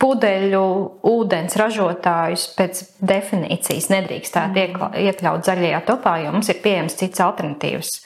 pudeļu 0.00 0.64
ūdens 1.10 1.58
ražotājus 1.58 2.46
pēc 2.54 2.82
definīcijas 3.02 3.90
nedrīkstētu 3.90 4.66
mm. 4.68 4.96
iekļaut 5.08 5.50
zaļajā 5.50 5.84
topā, 5.88 6.18
jo 6.24 6.34
mums 6.36 6.50
ir 6.52 6.62
pieejams 6.64 6.98
cits 7.00 7.22
alternatīvas. 7.24 7.96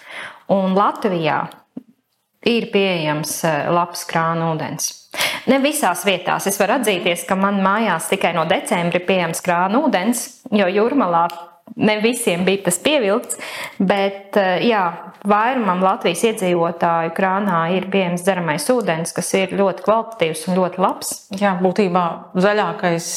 Un 0.55 0.73
Latvijā 0.79 1.43
ir 2.49 2.71
pieejams 2.73 3.43
labs 3.75 4.07
krāna 4.09 4.55
ūdens. 4.55 4.95
Ne 5.49 5.59
visās 5.61 6.05
vietās. 6.07 6.47
Es 6.49 6.57
varu 6.61 6.79
atzīties, 6.79 7.27
ka 7.29 7.37
man 7.37 7.61
mājās 7.65 8.09
tikai 8.09 8.33
no 8.37 8.47
decembra 8.49 9.01
ir 9.01 9.05
pieejams 9.09 9.43
krāna 9.45 9.83
ūdens, 9.85 10.25
jo 10.55 10.69
jūrmalā 10.73 11.27
ne 11.77 11.99
visiem 12.03 12.45
bija 12.47 12.67
tas 12.69 12.81
pievilkts, 12.85 13.39
bet 13.79 14.37
eh, 14.41 14.67
jā, 14.69 14.85
vairumam 15.29 15.83
Latvijas 15.85 16.25
iedzīvotāju 16.31 17.15
krānā 17.17 17.65
ir 17.77 17.89
pieejams 17.93 18.25
dzeramais 18.27 18.69
ūdens, 18.73 19.15
kas 19.17 19.33
ir 19.39 19.57
ļoti 19.59 19.85
kvalitatīvs 19.87 20.47
un 20.49 20.61
ļoti 20.61 20.85
labs. 20.85 21.17
Jā, 21.39 21.57
būtībā 21.63 22.07
zaļākais 22.39 23.11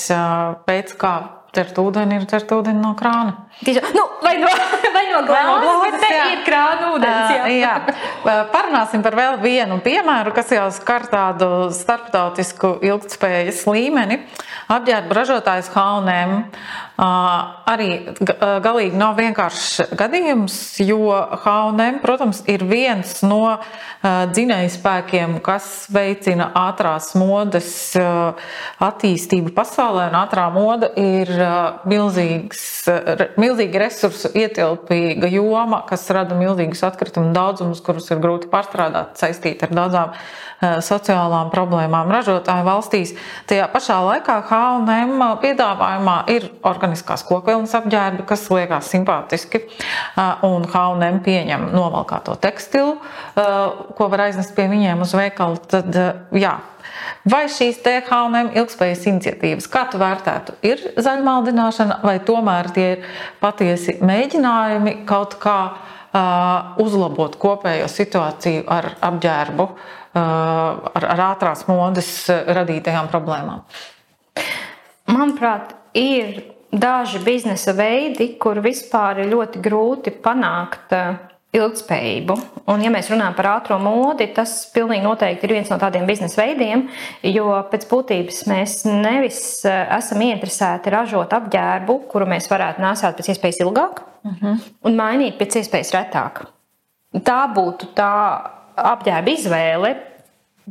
pēc 0.68 0.98
kā 1.00 1.16
Dzert 1.52 1.76
ūdeni 1.82 2.16
ir 2.16 2.24
dzert 2.32 2.52
ūdeni 2.56 2.80
no 2.80 2.94
krāna. 2.96 3.34
Tieši, 3.60 3.82
nu, 3.92 4.06
vai 4.24 4.38
no, 4.40 4.48
vai 4.94 5.02
no 5.10 5.24
glāzes, 5.28 5.82
bet 5.84 5.98
te 6.00 6.12
ir 6.32 6.44
krāna 6.46 6.92
ūdens. 6.96 7.34
Jā. 7.36 7.50
jā. 7.58 8.38
Parunāsim 8.54 9.04
par 9.04 9.18
vēl 9.20 9.36
vienu 9.44 9.82
piemēru, 9.84 10.32
kas 10.38 10.54
jau 10.56 10.70
skar 10.72 11.10
tādu 11.12 11.68
starptautisku 11.76 12.78
ilgtspējas 12.88 13.66
līmeni. 13.68 14.22
Apģērba 14.72 15.18
ražotājs 15.20 15.68
Haunēm 15.76 16.38
arī 17.02 17.90
galīgi 18.62 18.98
nav 19.00 19.16
vienkāršs 19.18 19.96
gadījums, 19.98 20.56
jo 20.86 21.10
Haunēm, 21.42 21.98
protams, 22.04 22.44
ir 22.52 22.62
viens 22.70 23.16
no 23.26 23.58
dzinēju 24.02 24.70
spēkiem, 24.76 25.34
kas 25.46 25.88
veicina 25.94 26.52
ātrās 26.58 27.12
modes 27.18 27.72
attīstību 27.98 29.54
pasaulē, 29.58 30.10
un 30.12 30.20
ātrā 30.22 30.46
moda 30.54 30.92
ir 31.00 31.32
milzīgs, 31.90 32.68
milzīgi 33.42 33.82
resursu 33.82 34.34
ietilpīga 34.38 35.32
joma, 35.34 35.82
kas 35.90 36.06
rada 36.14 36.38
milzīgus 36.38 36.86
atkritumu 36.86 37.34
daudzumus, 37.34 37.82
kurus 37.86 38.14
ir 38.14 38.22
grūti 38.22 38.50
pārstrādāt, 38.54 39.18
saistīt 39.22 39.66
ar 39.66 39.74
daudzām 39.82 40.16
sociālām 40.62 41.50
problēmām 41.50 42.12
ražotāju 42.14 42.66
valstīs. 42.68 43.16
Tajā 43.50 43.66
pašā 43.74 43.98
laikā 44.06 44.36
H&M 44.46 45.24
piedāvājumā 45.42 46.18
ir 46.30 46.46
organiskās 46.92 47.24
kokvilnas 47.24 47.74
apģērbi, 47.78 48.26
kas 48.28 48.50
liekas 48.52 48.90
simpātiski, 48.92 49.64
un 50.44 50.66
H&M 50.68 51.22
pieņem 51.24 51.72
novalkāto 51.72 52.36
tekstilu, 52.42 52.98
ko 53.96 54.10
var 54.12 54.28
aiznest 54.28 54.56
pie 54.56 54.68
viņiem 54.72 55.02
uz 55.02 55.16
veikalu. 55.16 55.58
Tad, 55.72 55.96
jā, 56.36 56.60
Vai 57.30 57.46
šīs 57.50 57.78
THM 57.86 58.52
ilgspējas 58.58 59.04
iniciatīvas, 59.10 59.68
kā 59.70 59.84
tu 59.92 60.00
vērtētu, 60.02 60.56
ir 60.66 60.82
zaļmaldināšana, 60.98 62.00
vai 62.02 62.16
tomēr 62.26 62.70
tie 62.74 62.88
ir 62.96 63.04
patiesi 63.42 64.00
mēģinājumi 64.02 65.04
kaut 65.10 65.38
kā 65.42 65.60
uzlabot 66.82 67.38
kopējo 67.42 67.86
situāciju 67.90 68.66
ar 68.74 68.90
apģērbu, 69.12 69.68
ar, 70.18 71.08
ar 71.14 71.24
ātrās 71.30 71.64
modes 71.70 72.12
radītajām 72.30 73.12
problēmām? 73.14 73.62
Manuprāt, 75.12 75.76
ir 75.98 76.51
daži 76.72 77.20
biznesa 77.26 77.76
veidi, 77.76 78.34
kur 78.40 78.62
vispār 78.64 79.24
ir 79.24 79.32
ļoti 79.34 79.62
grūti 79.64 80.16
panākt 80.24 80.96
ilgspējību. 81.52 82.36
Un, 82.72 82.84
ja 82.84 82.92
mēs 82.94 83.10
runājam 83.12 83.36
par 83.36 83.50
ātrā 83.58 83.78
modi, 83.82 84.30
tas 84.36 84.54
pilnīgi 84.72 85.04
noteikti 85.04 85.48
ir 85.48 85.56
viens 85.58 85.72
no 85.72 85.78
tādiem 85.82 86.08
biznesa 86.08 86.40
veidiem, 86.40 86.86
jo 87.28 87.50
pēc 87.72 87.88
būtības 87.92 88.46
mēs 88.48 88.78
nevis 88.88 89.42
eh, 89.68 89.82
esam 89.98 90.24
ieinteresēti 90.24 90.94
ražot 90.94 91.36
apģērbu, 91.36 91.98
kuru 92.12 92.30
mēs 92.32 92.48
varētu 92.52 92.84
nesāt 92.86 93.20
pēc 93.20 93.34
iespējas 93.34 93.62
ilgāk 93.66 94.00
uh 94.00 94.40
-huh. 94.40 94.64
un 94.88 94.96
mainīt 94.96 95.38
pēc 95.42 95.60
iespējas 95.60 95.92
retāk. 95.98 96.46
Tā 97.12 97.42
būtu 97.52 97.92
tā 97.96 98.14
apģērba 98.78 99.36
izvēle, 99.36 99.96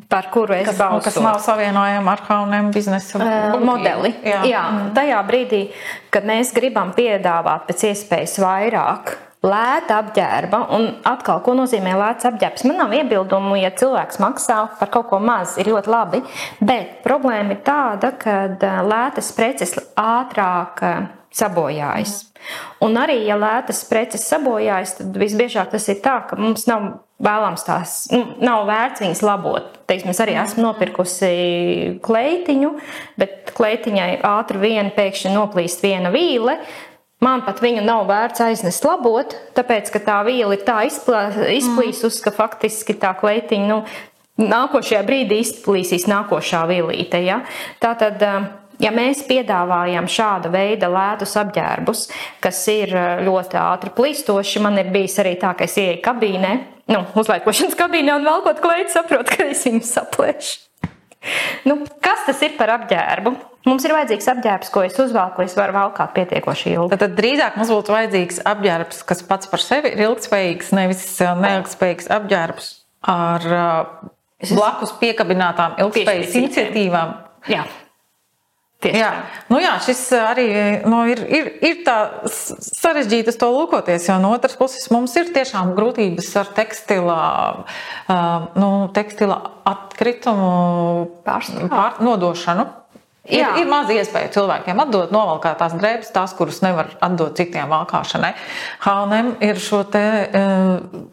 par 0.08 0.30
kuru 0.32 0.54
es 0.56 0.70
balsoju. 0.78 1.04
Kas 1.04 1.18
nav 1.22 1.40
savienojama 1.44 2.12
ar 2.12 2.22
jauniem 2.28 2.70
biznesa 2.74 3.18
uh, 3.18 3.56
modeli. 3.64 4.14
Jā. 4.24 4.44
Jā, 4.48 4.62
mm. 4.68 4.92
tajā 4.96 5.24
brīdī, 5.28 5.64
kad 6.14 6.28
mēs 6.28 6.54
gribam 6.56 6.94
piedāvāt 6.96 7.66
pēc 7.68 7.90
iespējas 7.90 8.38
vairāk 8.42 9.16
lēta 9.44 10.00
apģērba. 10.02 10.62
Un 10.76 10.88
atkal, 11.08 11.40
ko 11.44 11.54
nozīmē 11.58 11.94
lēts 11.98 12.28
apģērbs? 12.28 12.66
Man 12.68 12.80
nav 12.82 12.94
iebildumu, 12.96 13.56
ja 13.60 13.72
cilvēks 13.72 14.20
maksā 14.22 14.60
par 14.80 14.92
kaut 14.92 15.08
ko 15.12 15.20
maz, 15.22 15.56
ir 15.60 15.72
ļoti 15.72 15.92
labi. 15.92 16.22
Bet 16.60 17.00
problēma 17.06 17.56
ir 17.56 17.62
tāda, 17.66 18.12
ka 18.20 18.42
lētas 18.86 19.32
preces 19.36 19.76
ātrāk 19.98 20.84
sabojājas. 21.34 22.24
Un 22.84 22.96
arī, 23.00 23.20
ja 23.28 23.36
lētas 23.38 23.84
preces 23.88 24.24
sabojājas, 24.28 24.96
tad 25.00 25.16
visbiežāk 25.20 25.70
tas 25.72 25.88
ir 25.92 26.00
tā, 26.04 26.20
ka 26.28 26.38
mums 26.40 26.66
nav 26.68 26.90
vēlams 27.20 27.64
tās, 27.66 27.96
nu, 28.12 28.22
nav 28.42 28.64
vērts 28.68 29.04
viņas 29.04 29.22
labot. 29.24 29.80
Teiksim, 29.90 30.12
es 30.12 30.20
arī 30.22 30.36
esmu 30.40 30.64
nopirkusi 30.64 31.32
kleitiņu, 32.04 32.70
bet 33.20 33.52
kleitiņai 33.56 34.12
ātri 34.26 34.62
vien 34.62 34.92
pēkšņi 34.96 35.34
noplīst 35.34 35.84
viena 35.84 36.12
vīle. 36.14 36.56
Man 37.20 37.42
pat 37.44 37.60
viņu 37.60 37.82
nav 37.84 38.06
vērts 38.08 38.40
aiznest 38.46 38.84
labot, 38.88 39.34
tāpēc 39.56 39.90
ka 39.92 40.00
tā 40.06 40.20
viela 40.24 40.56
ir 40.56 40.64
tā 40.64 40.78
izplīsusi, 40.88 42.22
ka 42.24 42.32
faktiski 42.32 42.96
tā 42.96 43.12
kleitiņa 43.20 43.66
nu, 43.68 43.82
nākošajā 44.40 45.02
brīdī 45.04 45.42
izplīsīs 45.44 46.08
nākošā 46.08 46.64
vilīte. 46.70 47.20
Ja? 47.26 47.42
Tātad, 47.82 48.24
um, 48.24 48.48
ja 48.80 48.92
mēs 48.94 49.22
piedāvājam 49.28 50.08
šāda 50.10 50.52
veida 50.52 50.90
lētus 50.92 51.36
apģērbus, 51.40 52.06
kas 52.42 52.62
ir 52.72 52.94
uh, 52.96 53.22
ļoti 53.26 53.60
ātri 53.60 53.94
plīstoši, 53.96 54.64
man 54.64 54.80
ir 54.80 54.90
bijis 54.94 55.18
arī 55.22 55.36
tā, 55.40 55.52
ka 55.58 55.68
es 55.68 55.76
ieeju 55.80 56.00
kabīnē, 56.04 56.54
nu, 56.90 57.04
uzlaikošanas 57.20 57.78
kabīnē 57.78 58.16
un 58.18 58.26
velkot 58.28 58.62
kleitu, 58.64 58.94
saprotu, 58.96 59.36
ka 59.36 59.48
es 59.52 59.64
viņu 59.68 59.84
saplēšu. 59.86 60.58
Nu, 61.68 61.82
kas 62.00 62.24
tas 62.26 62.40
ir 62.46 62.54
par 62.56 62.72
apģērbu? 62.78 63.32
Mums 63.68 63.84
ir 63.84 63.92
vajadzīgs 63.92 64.28
apģērbs, 64.32 64.70
ko 64.72 64.82
es 64.86 64.94
uzvelku, 65.02 65.44
es 65.44 65.52
varu 65.58 65.74
valkāt 65.76 66.14
pietiekoši 66.16 66.70
ilgi. 66.72 66.94
Tad, 66.94 67.02
tad 67.02 67.18
drīzāk 67.18 67.58
mums 67.60 67.72
būtu 67.74 67.92
vajadzīgs 67.92 68.40
apģērbs, 68.48 69.02
kas 69.08 69.20
pats 69.28 69.50
par 69.50 69.60
sevi 69.60 69.92
ir 69.92 70.00
ilgspējīgs, 70.06 70.72
nevis 70.78 71.04
uh, 71.20 71.34
neilgspējīgs 71.42 72.08
apģērbs 72.16 72.70
ar 73.12 73.46
uh, 73.52 74.08
blakus 74.48 74.94
piekabinātām 75.02 75.76
ilgspējas 75.84 76.38
iniciatīvām. 76.40 77.12
Jā. 77.52 77.66
Tieši 78.80 78.96
jā, 78.96 79.10
nu 79.52 79.58
jā, 79.60 79.74
šis 79.84 79.98
arī 80.16 80.46
nu, 80.88 81.02
ir, 81.12 81.20
ir, 81.28 81.48
ir 81.68 81.82
tā 81.84 82.24
sarežģīti 82.32 83.28
uz 83.28 83.36
to 83.36 83.50
lūkoties, 83.52 84.06
jo 84.08 84.16
no 84.22 84.30
otras 84.32 84.56
puses 84.56 84.88
mums 84.88 85.12
ir 85.20 85.28
tiešām 85.34 85.74
grūtības 85.76 86.30
ar 86.40 86.48
tekstila, 86.56 87.18
nu, 88.56 88.70
tekstila 88.96 89.36
atkritumu 89.68 90.50
pār, 91.26 92.00
nodošanu. 92.00 92.70
Ir, 93.28 93.42
jā. 93.42 93.52
ir 93.60 93.68
maz 93.68 93.92
iespēja 93.92 94.32
cilvēkiem 94.32 94.80
atdot 94.80 95.12
novalkātās 95.12 95.76
drēbes, 95.76 96.08
tās, 96.16 96.32
kuras 96.38 96.62
nevar 96.64 96.88
atdot 97.04 97.36
citiem 97.36 97.68
valkāšanai. 97.68 98.32
Halnem 98.86 99.34
ir 99.44 99.60
šo 99.60 99.84
te. 99.92 100.06
Uh, 100.32 101.08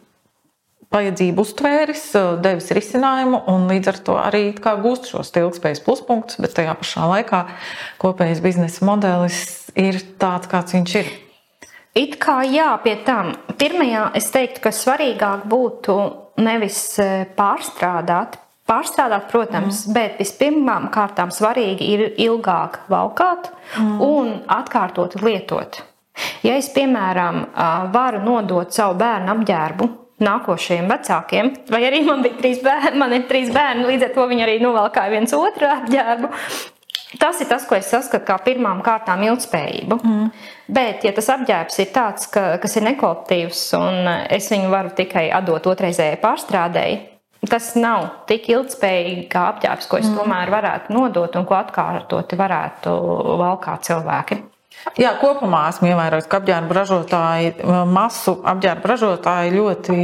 vajadzību 0.94 1.44
uztvēris, 1.44 2.04
devis 2.42 2.70
risinājumu 2.76 3.42
un 3.52 3.68
līdz 3.68 3.90
ar 3.92 4.00
to 4.06 4.16
arī 4.20 4.42
gūst 4.56 5.10
šos 5.12 5.32
ilgspējas 5.36 5.82
pluspunktus, 5.84 6.40
bet 6.40 6.56
tajā 6.56 6.74
pašā 6.80 7.08
laikā 7.12 7.44
kopējais 8.00 8.42
biznesa 8.44 8.88
modelis 8.88 9.40
ir 9.76 10.00
tāds, 10.20 10.48
kāds 10.48 10.76
viņš 10.76 10.94
ir. 11.02 11.10
It 11.98 12.18
kā 12.22 12.40
jā, 12.46 12.70
pie 12.84 12.98
tam. 13.04 13.32
Pirmajā 13.58 14.10
es 14.18 14.28
teiktu, 14.32 14.62
ka 14.64 14.72
svarīgāk 14.72 15.48
būtu 15.50 15.96
nevis 16.44 16.80
pārstrādāt, 17.36 18.38
pārstrādāt, 18.68 19.28
protams, 19.32 19.84
mm. 19.86 19.96
bet 19.96 20.18
vispirmām 20.20 20.88
kārtām 20.94 21.32
svarīgi 21.34 21.88
ir 21.94 22.04
ilgāk 22.20 22.82
valkāt 22.92 23.50
mm. 23.50 23.94
un 24.04 24.34
atkārtot 24.46 25.18
lietot. 25.20 25.82
Ja 26.42 26.56
es, 26.58 26.70
piemēram, 26.74 27.44
varu 27.94 28.22
nodot 28.24 28.74
savu 28.74 28.96
bērnu 28.98 29.34
apģērbu 29.36 29.88
nākošajiem 30.24 30.88
vecākiem, 30.90 31.52
vai 31.70 31.84
arī 31.86 32.02
man 32.06 32.24
bija 32.24 32.38
trīs 32.40 32.62
bērni, 32.64 32.98
man 32.98 33.14
ir 33.14 33.28
trīs 33.30 33.52
bērni, 33.54 33.86
līdz 33.92 34.08
ar 34.08 34.16
to 34.16 34.26
viņi 34.30 34.44
arī 34.46 34.58
novalkāja 34.62 35.14
viens 35.14 35.34
otru 35.36 35.70
apģērbu. 35.70 36.32
Tas 37.18 37.38
ir 37.40 37.48
tas, 37.48 37.64
ko 37.64 37.76
es 37.78 37.88
saskatu 37.88 38.26
kā 38.28 38.36
pirmām 38.44 38.82
kārtām 38.84 39.22
ilgspējību. 39.24 39.96
Mm. 40.04 40.26
Bet, 40.76 41.06
ja 41.08 41.14
tas 41.16 41.30
apģērbs 41.32 41.78
ir 41.80 41.92
tāds, 41.94 42.26
ka, 42.32 42.58
kas 42.60 42.76
ir 42.76 42.84
nekvalitatīvs 42.84 43.62
un 43.78 44.10
es 44.28 44.50
viņu 44.52 44.68
varu 44.74 44.92
tikai 44.98 45.30
atdot 45.38 45.70
otrreizējai 45.72 46.18
pārstrādēji, 46.20 46.98
tas 47.48 47.70
nav 47.80 48.26
tik 48.28 48.50
ilgspējīgi 48.52 49.24
kā 49.32 49.46
apģērbs, 49.54 49.88
ko 49.88 50.02
es 50.02 50.10
mm. 50.10 50.20
tomēr 50.20 50.52
varētu 50.52 50.92
nodot 50.98 51.40
un 51.40 51.48
ko 51.48 51.56
atkārtoti 51.56 52.38
varētu 52.38 52.94
valkāt 53.40 53.88
cilvēki. 53.88 54.42
Jā, 54.98 55.12
kopumā 55.20 55.68
esmu 55.72 55.90
ievērojis, 55.92 56.26
ka 56.30 56.40
apģērba 56.40 56.76
ražotāji, 56.80 57.54
masu 57.90 58.38
apģērba 58.52 58.92
ražotāji 58.92 59.54
ļoti 59.54 59.96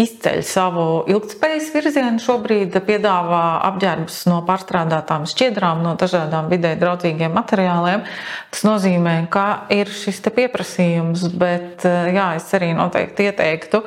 izceļ 0.00 0.40
savu 0.46 0.84
ilgspējas 1.10 1.68
virzienu. 1.74 2.20
Šobrīd 2.22 2.76
piedāvā 2.86 3.42
apģērbus 3.68 4.22
no 4.30 4.40
pārstrādātām 4.48 5.26
šķiedrām, 5.28 5.82
no 5.84 5.94
dažādām 6.00 6.48
vidē 6.52 6.74
draudzīgiem 6.80 7.34
materiāliem. 7.36 8.04
Tas 8.52 8.64
nozīmē, 8.66 9.16
ka 9.32 9.66
ir 9.72 9.90
šis 9.92 10.22
pieprasījums, 10.32 11.26
bet 11.36 11.84
jā, 11.84 12.28
es 12.38 12.48
arī 12.56 12.72
noteikti 12.78 13.28
ieteiktu 13.28 13.82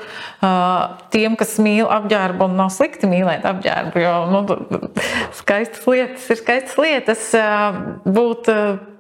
tiem, 1.16 1.38
kas 1.40 1.56
mīl 1.64 1.90
apģērbu 1.90 2.50
un 2.50 2.58
nav 2.60 2.74
slikti 2.76 3.10
mīlēt 3.10 3.48
apģērbu, 3.50 4.04
jo 4.04 4.16
nu, 4.30 4.44
skaistas 5.40 5.88
lietas 5.90 6.30
ir 6.30 6.42
skaistas 6.42 6.78
lietas, 6.82 7.30
būt 8.06 8.52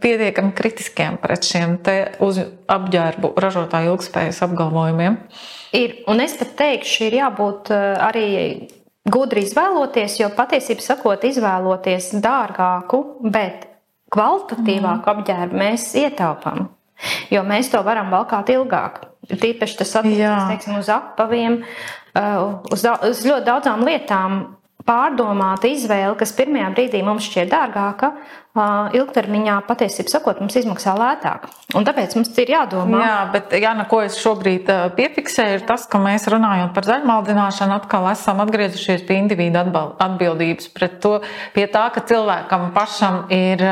pietiekami 0.05 0.53
kritiskiem 0.53 1.17
pret 1.21 1.45
šiem 1.47 1.79
uz 2.23 2.39
apģērbu 2.69 3.33
ražotāju 3.41 3.95
ilgspējas 3.95 4.43
apgalvojumiem. 4.45 5.17
Ir, 5.75 5.99
un 6.11 6.21
es 6.23 6.35
pat 6.37 6.53
teikšu, 6.59 7.07
ir 7.07 7.19
jābūt 7.21 7.71
eh, 7.73 7.85
arī 8.05 8.27
gudri 9.09 9.45
izvēloties, 9.45 10.19
jo 10.21 10.29
patiesībā 10.37 10.85
sakot, 10.85 11.25
izvēloties 11.25 12.13
dārgāku, 12.21 13.01
bet 13.25 13.67
kvalitatīvāku 14.13 15.01
mm. 15.01 15.11
apģērbu 15.15 15.61
mēs 15.61 15.91
ietaupām. 15.99 16.69
Jo 17.33 17.41
mēs 17.43 17.67
to 17.73 17.81
varam 17.83 18.13
valkāt 18.13 18.53
ilgāk. 18.53 19.01
Tīpaši 19.25 19.79
tas 19.81 19.95
attiecas 19.99 20.69
uz 20.77 20.91
apaviem, 20.93 21.59
eh, 22.13 22.37
uz, 22.71 22.85
uz 22.85 23.25
ļoti 23.25 23.49
daudzām 23.49 23.83
lietām. 23.87 24.43
Pārdomāta 24.85 25.65
izvēle, 25.65 26.13
kas 26.19 26.29
pirmajā 26.37 26.67
brīdī 26.75 26.99
mums 27.01 27.25
šķiet 27.25 27.49
dārgāka, 27.49 28.11
ilgtermiņā 28.55 29.57
patiesībā 29.67 30.11
sakot, 30.13 30.39
mums 30.39 30.55
izmaksā 30.55 30.93
lētāk. 30.95 31.49
Un 31.75 31.83
tāpēc 31.87 32.15
mums 32.15 32.31
ir 32.39 32.53
jādomā. 32.53 33.01
Jā, 33.03 33.17
bet 33.33 33.55
Jāna, 33.59 33.83
ko 33.91 33.99
es 34.05 34.15
šobrīd 34.21 34.69
piefiksēju, 34.95 35.59
ir 35.59 35.65
tas, 35.67 35.83
ka 35.91 35.99
mēs 35.99 36.29
runājot 36.31 36.71
par 36.75 36.87
zaļmaldināšanu, 36.87 37.75
atkal 37.81 38.07
esam 38.13 38.39
atgriezušies 38.45 39.03
pie 39.07 39.19
individu 39.19 39.59
atbildības, 39.59 40.69
pret 40.75 41.01
to, 41.03 41.17
pie 41.55 41.67
tā, 41.71 41.89
ka 41.95 42.05
cilvēkam 42.07 42.69
pašam 42.75 43.25
ir 43.33 43.65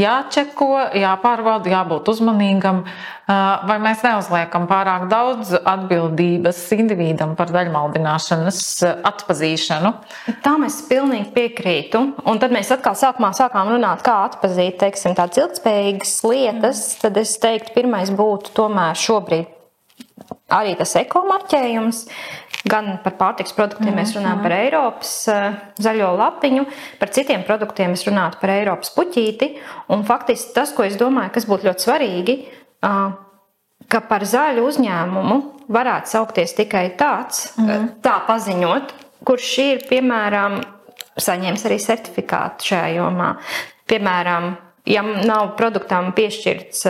jāčeko, 0.00 0.68
jāpārbauda, 1.00 1.72
jābūt 1.72 2.12
uzmanīgam. 2.12 2.84
Vai 3.30 3.76
mēs 3.78 4.00
neuzliekam 4.02 4.64
pārāk 4.66 5.04
daudz 5.10 5.52
atbildības 5.54 6.58
individam 6.74 7.36
par 7.38 7.52
daļmaldināšanas 7.54 8.60
atpazīšanu? 9.06 9.92
Tam 10.42 10.66
es 10.66 10.80
pilnīgi 10.88 11.30
piekrītu. 11.36 12.02
Un 12.26 12.40
tad 12.42 12.50
mēs 12.54 12.72
atkal 12.74 12.98
sākumā 12.98 13.30
sākām 13.38 13.70
runāt, 13.70 14.02
kā 14.10 14.18
atpazīt 14.26 14.80
teiksim, 14.82 15.14
tādas 15.18 15.44
ilgspējīgas 15.44 16.18
lietas. 16.26 16.84
Tad 17.00 17.16
es 17.22 17.38
teiktu, 17.42 17.74
pirmais 17.78 18.10
būtu 18.10 18.54
tomēr 18.58 18.98
šobrīd 18.98 19.56
arī 20.50 20.74
tas 20.78 20.96
ekomarķējums. 20.98 22.04
Gan 22.70 22.98
par 23.04 23.14
pārtiks 23.16 23.54
produktiem 23.56 23.94
mēs 23.96 24.12
runājam 24.16 24.42
par 24.44 24.52
Eiropas 24.52 25.12
eh, 25.32 25.54
zaļo 25.80 26.10
lapiņu, 26.18 26.66
par 27.00 27.12
citiem 27.14 27.44
produktiem 27.46 27.94
mēs 27.94 28.04
runājam 28.08 28.36
par 28.42 28.52
Eiropas 28.52 28.92
puķīti. 28.96 29.54
Un 29.94 30.04
faktiski 30.08 30.52
tas, 30.58 30.74
ko 30.76 30.84
es 30.84 30.98
domāju, 31.00 31.32
kas 31.38 31.48
būtu 31.48 31.70
ļoti 31.70 31.86
svarīgi, 31.86 32.36
ka 33.90 34.02
par 34.10 34.26
zaļu 34.28 34.66
uzņēmumu 34.68 35.38
varētu 35.72 36.12
saukties 36.12 36.52
tikai 36.58 36.84
tāds, 37.00 37.54
mm. 37.56 37.88
tā 38.04 38.18
paziņot, 38.28 38.92
kurš 39.28 39.50
ir, 39.64 39.82
piemēram, 39.88 40.60
saņēmis 41.20 41.66
arī 41.68 41.78
certifikātu 41.82 42.70
šajā 42.70 42.94
jomā. 42.98 43.32
Piemēram, 43.90 44.52
ja 44.88 45.02
nav 45.02 45.54
produktam 45.58 46.12
piešķirts 46.16 46.86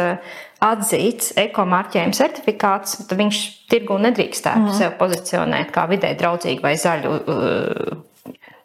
atzīts 0.61 1.33
ekomarķējuma 1.41 2.17
certifikāts, 2.17 2.99
tad 3.09 3.19
viņš 3.21 3.41
tirgu 3.73 3.97
nedrīkstētu 4.05 4.67
mm. 4.67 4.77
sev 4.77 4.97
pozicionēt 5.01 5.73
kā 5.75 5.87
vidē 5.91 6.13
draudzīgu 6.21 6.67
vai 6.67 6.75
zaļu. 6.81 7.15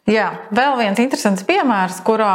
Jā, 0.06 0.26
vēl 0.54 0.76
viens 0.78 1.00
interesants 1.02 1.46
piemērs, 1.48 2.02
kurā 2.06 2.34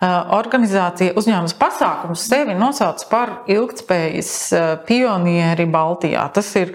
organizācija 0.00 1.12
uzņēmums 1.20 1.52
pasākums 1.60 2.22
sevi 2.30 2.54
nosauc 2.56 3.02
par 3.10 3.32
ilgspējas 3.52 4.30
pionieri 4.88 5.66
Baltijā. 5.68 6.22
Tas 6.32 6.48
ir 6.56 6.72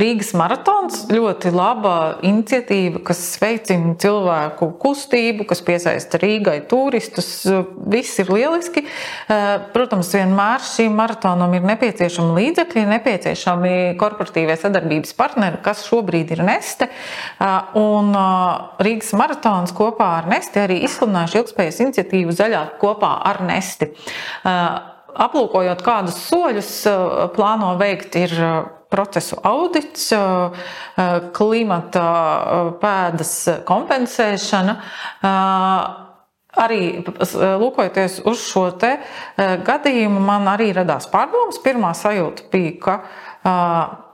Rīgas 0.00 0.32
maratons, 0.38 1.02
ļoti 1.12 1.52
laba 1.52 1.96
iniciatīva, 2.24 3.02
kas 3.04 3.20
veicina 3.42 3.92
cilvēku 4.00 4.70
kustību, 4.80 5.44
kas 5.50 5.60
piesaista 5.66 6.20
Rīgai 6.22 6.62
turistus. 6.70 7.28
Viss 7.92 8.22
ir 8.24 8.32
lieliski. 8.32 8.86
Protams, 9.76 10.14
vienmēr 10.16 10.64
šīm 10.64 10.96
maratonam 10.96 11.52
ir 11.58 11.68
nepieciešami 11.68 12.38
līdzekļi, 12.40 12.86
nepieciešami 12.94 13.74
korporatīvie 14.00 14.56
sadarbības 14.62 15.12
partneri, 15.20 15.60
kas 15.64 15.84
šobrīd 15.90 16.32
ir 16.32 16.44
Neste. 16.46 16.88
Un 17.76 18.16
Rīgas 18.80 19.12
maratons 19.18 19.76
kopā 19.76 20.08
ar 20.22 20.32
Nesti 20.32 20.64
arī 20.64 20.80
izsludinājuši 20.88 21.40
ilgspējas 21.42 21.84
iniciatīvu 21.84 22.32
zaļā 22.46 22.62
kopā 22.80 23.18
ar 23.26 23.42
Nesti. 23.46 23.90
Aplūkojot, 25.16 25.82
kādus 25.84 26.16
soļus 26.28 26.72
plāno 27.36 27.74
veikt, 27.80 28.16
ir 28.20 28.34
procesu 28.92 29.38
audits, 29.42 30.10
klimata 31.36 32.08
pēdas 32.78 33.32
kompensēšana. 33.66 34.76
Arī 36.56 36.82
lūkojoties 37.04 38.22
uz 38.28 38.44
šo 38.48 38.68
gadījumu, 39.36 40.20
man 40.24 40.48
arī 40.48 40.70
radās 40.76 41.08
pārdomas. 41.12 41.58
Pirmā 41.64 41.90
sajūta 41.96 42.46
bija, 42.52 42.76
ka 42.80 42.94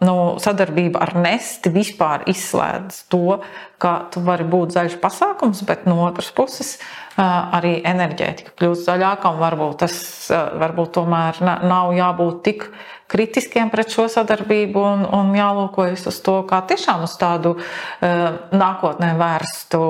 nu, 0.02 0.16
sadarbība 0.42 1.04
ar 1.04 1.14
Nesti 1.22 1.70
vispār 1.74 2.26
izslēdz 2.32 3.04
to, 3.12 3.38
ka 3.82 3.92
tu 4.14 4.24
vari 4.26 4.46
būt 4.48 4.74
zaļš 4.74 4.98
pasākums, 5.02 5.62
bet 5.68 5.86
no 5.86 6.02
otras 6.08 6.32
puses 6.34 6.78
arī 7.20 7.74
enerģētika 7.84 8.54
kļūst 8.56 8.86
zaļāka 8.88 9.34
varbūt 9.36 9.82
tas 9.84 9.96
varbūt 10.32 10.94
tomēr 10.96 11.40
nav 11.44 11.92
jābūt 11.96 12.42
tik 12.46 12.66
kritiskiem 13.12 13.68
pret 13.72 13.92
šo 13.92 14.06
sadarbību 14.08 14.80
un, 14.80 15.04
un 15.04 15.34
jālūkojas 15.36 16.06
uz 16.08 16.20
to 16.24 16.38
kā 16.48 16.62
tiešām 16.70 17.04
uz 17.04 17.16
tādu 17.20 17.58
nākotnē 18.00 19.12
vērstu 19.20 19.82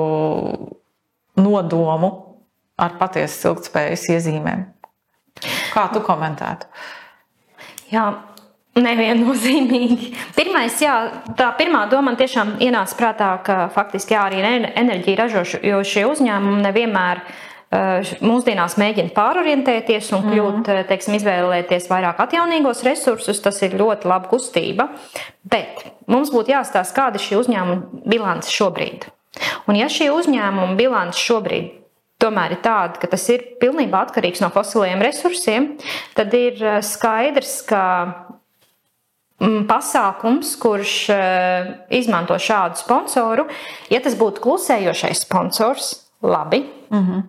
nodomu 1.39 2.11
ar 2.83 2.97
patiesas 2.99 3.47
ilgspējas 3.47 4.09
iezīmēm. 4.17 4.67
Kā 5.73 5.87
tu 5.93 6.01
komentētu? 6.05 6.67
Jā, 7.93 8.05
Neviennozīmīgi. 8.73 10.07
Pirmais, 10.33 10.79
jā, 10.81 10.95
tā 11.37 11.51
pirmā 11.59 11.83
doma 11.91 12.09
man 12.09 12.15
tiešām 12.17 12.55
ienāca 12.63 12.97
prātā, 12.97 13.29
ka 13.45 13.57
faktiski 13.73 14.15
jā, 14.15 14.23
arī 14.25 14.41
enerģija 14.73 15.19
ražošie 15.19 16.07
uzņēmumi 16.09 16.63
nevienmēr 16.65 17.21
uh, 17.21 18.13
mūsdienās 18.25 18.79
mēģina 18.81 19.13
pārorientēties 19.13 20.09
un 20.17 20.25
kļūt, 20.25 20.57
mm 20.57 20.87
teiksim, 20.89 21.19
izvēlēties 21.19 21.85
vairāk 21.91 22.23
atjaunīgos 22.25 22.81
resursus. 22.87 23.43
Tas 23.45 23.61
ir 23.61 23.77
ļoti 23.77 24.09
laba 24.09 24.31
kustība. 24.31 24.89
Bet 25.45 25.85
mums 26.09 26.33
būtu 26.33 26.55
jāstāsta, 26.55 26.97
kāda 26.97 27.21
ir 27.21 27.27
šī 27.27 27.39
uzņēmuma 27.43 28.09
bilance 28.09 28.49
šobrīd. 28.49 29.05
Un 29.69 29.77
ja 29.77 29.85
šī 29.85 30.09
uzņēmuma 30.13 30.73
bilance 30.81 31.21
šobrīd 31.21 31.83
tomēr 32.23 32.55
ir 32.55 32.61
tāda, 32.63 32.99
ka 33.01 33.09
tas 33.11 33.25
ir 33.33 33.43
pilnībā 33.61 34.05
atkarīgs 34.05 34.41
no 34.43 34.49
fosiliem 34.53 35.01
resursiem, 35.03 35.73
tad 36.15 36.33
ir 36.37 36.59
skaidrs, 36.85 37.57
ka 37.67 37.83
pasākums, 39.67 40.55
kurš 40.61 40.95
eh, 41.13 41.71
izmanto 41.89 42.37
šādu 42.39 42.79
sponsoru. 42.79 43.47
Ja 43.91 43.99
tas 44.03 44.15
būtu 44.19 44.43
klusējošais 44.43 45.25
sponsors, 45.25 45.95
labi. 46.21 46.63
Mm 46.91 46.99
-hmm. 46.99 47.23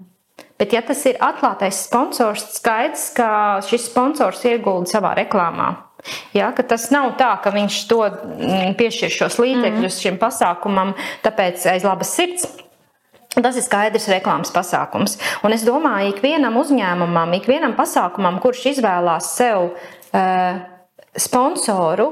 Bet, 0.59 0.73
ja 0.73 0.83
tas 0.83 1.07
ir 1.07 1.17
atklātais 1.21 1.85
sponsors, 1.87 2.45
skaidrs, 2.55 3.11
ka 3.15 3.61
šis 3.67 3.89
sponsors 3.91 4.45
iegulda 4.45 4.91
savā 4.91 5.15
reklāmā. 5.19 5.75
Ja, 6.33 6.53
tas 6.53 6.91
nav 6.91 7.17
tā, 7.19 7.33
ka 7.43 7.51
viņš 7.51 7.79
to 7.89 8.01
mm, 8.05 8.75
piešķir 8.79 9.11
šos 9.11 9.39
līdzekļus 9.39 9.81
mm 9.81 9.89
-hmm. 9.89 10.03
šim 10.03 10.19
pasākumam, 10.19 10.95
tāpēc 11.25 11.67
aiz 11.71 11.85
labas 11.85 12.15
sirds. 12.15 12.47
Tas 13.43 13.57
ir 13.57 13.63
skaidrs 13.63 14.09
reklāmas 14.09 14.53
pasākums. 14.55 15.19
Un 15.43 15.53
es 15.53 15.65
domāju, 15.67 16.13
ka 16.13 16.19
ikvienam 16.19 16.57
uzņēmumam, 16.57 17.35
ikvienam 17.35 17.75
pasākumam, 17.75 18.39
kurš 18.41 18.67
izvēlās 18.67 19.35
sev 19.37 19.59
uh, 19.65 20.74
sponsoru, 21.17 22.11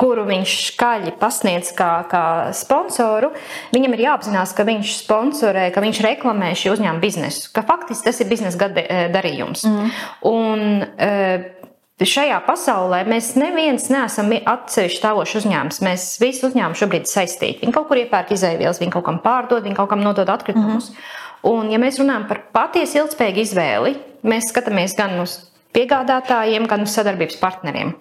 kuru 0.00 0.24
viņš 0.28 0.54
skaļi 0.70 1.14
pasniedz 1.20 1.72
kā, 1.76 1.90
kā 2.10 2.24
sponsoru, 2.56 3.32
viņam 3.74 3.96
ir 3.96 4.04
jāapzinās, 4.06 4.54
ka 4.56 4.64
viņš 4.68 4.96
sponsorē, 5.02 5.68
ka 5.74 5.82
viņš 5.84 6.02
reklamē 6.06 6.52
šī 6.56 6.74
uzņēmuma 6.74 7.02
biznesu, 7.02 7.50
ka 7.54 7.64
faktiski 7.66 8.08
tas 8.08 8.20
ir 8.22 8.30
biznesa 8.30 8.70
eh, 8.70 9.08
darījums. 9.12 9.66
Mm. 9.66 9.96
Un, 10.30 10.68
eh, 10.98 11.56
Šajā 12.00 12.38
pasaulē 12.46 13.02
mēs 13.04 13.34
neviens 13.36 13.90
neesam 13.92 14.30
atsevišķi 14.32 15.02
stāvošs 15.02 15.34
uzņēmums. 15.42 15.82
Mēs 15.84 16.06
visi 16.16 16.46
uzņēmumi 16.48 16.78
šobrīd 16.80 17.04
ir 17.04 17.10
saistīti. 17.10 17.60
Viņi 17.60 17.74
kaut 17.76 17.90
kur 17.90 18.00
iepērk 18.00 18.32
izēvielas, 18.32 18.80
viņi 18.80 18.94
kaut 18.94 19.04
kam 19.04 19.18
pārdod, 19.20 19.66
viņi 19.66 19.76
kaut 19.76 19.90
kam 19.92 20.00
nodod 20.00 20.32
atkritumus. 20.32 20.88
Mm 20.88 20.96
-hmm. 20.96 21.50
Un, 21.50 21.70
ja 21.72 21.78
mēs 21.78 22.00
runājam 22.00 22.24
par 22.28 22.40
patiesi 22.56 22.98
ilgspējīgu 23.02 23.44
izvēli, 23.44 23.94
mēs 24.24 24.48
skatāmies 24.48 24.96
gan 24.96 25.20
uz 25.20 25.50
piegādātājiem, 25.76 26.66
gan 26.66 26.88
uz 26.88 26.96
sadarbības 26.96 27.36
partneriem. 27.36 27.92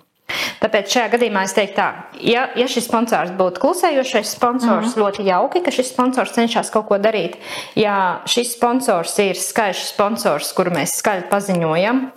Tāpēc 0.59 0.93
šajā 0.93 1.09
gadījumā 1.15 1.43
es 1.47 1.55
teiktu, 1.57 1.75
tā, 1.79 1.87
ja, 2.21 2.47
ja 2.59 2.67
šis 2.69 2.87
sponsors 2.89 3.33
būtu 3.39 3.63
klusējošais 3.63 4.35
sponsors, 4.35 4.87
mm 4.87 4.93
-hmm. 4.93 5.01
ļoti 5.03 5.25
jauki, 5.27 5.63
ka 5.65 5.71
šis 5.71 5.91
sponsors 5.93 6.35
cenšas 6.35 6.69
kaut 6.69 6.87
ko 6.87 6.97
darīt. 6.97 7.37
Ja 7.75 8.21
šis 8.25 8.53
sponsors 8.55 9.17
ir 9.19 9.35
skaļš 9.35 9.83
sponsors, 9.93 10.53
kuru 10.53 10.71
mēs 10.71 10.97
skaļi 11.01 11.29
paziņojam, 11.29 12.11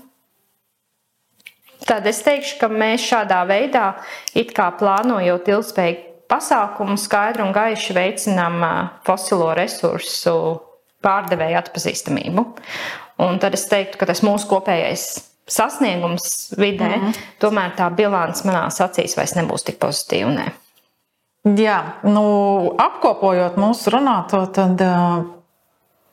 tad 1.87 2.07
es 2.07 2.23
teikšu, 2.23 2.59
ka 2.61 2.69
mēs 2.69 3.03
šādā 3.09 3.43
veidā, 3.47 3.95
it 4.35 4.53
kā 4.57 4.71
plānojot 4.79 5.49
ilgspējīgu 5.49 6.09
pasākumu, 6.33 6.97
skaidru 6.97 7.45
un 7.45 7.53
gaiši 7.53 7.95
veicinām 7.97 8.63
fosilo 9.05 9.53
resursu 9.55 10.61
pārdevēju 11.05 11.59
atpazīstamību. 11.59 12.47
Un 13.23 13.39
tad 13.43 13.55
es 13.55 13.67
teiktu, 13.69 13.99
ka 14.01 14.09
tas 14.09 14.23
mūsu 14.25 14.49
kopējais 14.49 15.32
sasniegums 15.49 16.55
vidē, 16.59 16.97
mm 16.97 17.05
-hmm. 17.05 17.15
tomēr 17.39 17.77
tā 17.77 17.91
bilants 17.95 18.45
manās 18.45 18.81
acīs 18.81 19.17
vairs 19.17 19.35
nebūs 19.35 19.65
tik 19.65 19.79
pozitīva. 19.79 20.31
Ne. 20.35 20.53
Jā, 21.63 21.79
nu, 22.03 22.25
apkopojot 22.79 23.57
mūsu 23.57 23.91
runāto, 23.91 24.47
tad 24.47 24.83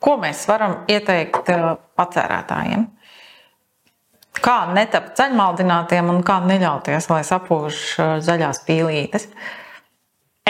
ko 0.02 0.16
mēs 0.16 0.48
varam 0.48 0.80
ieteikt 0.88 1.52
patērētājiem? 1.96 2.88
Kā 4.40 4.58
netapt 4.74 5.16
ceļmaldinātiem 5.18 6.10
un 6.10 6.22
kā 6.26 6.40
neļauties, 6.40 7.08
lai 7.10 7.22
sapūž 7.26 7.80
zaļās 8.26 8.62
pīlītes? 8.66 9.28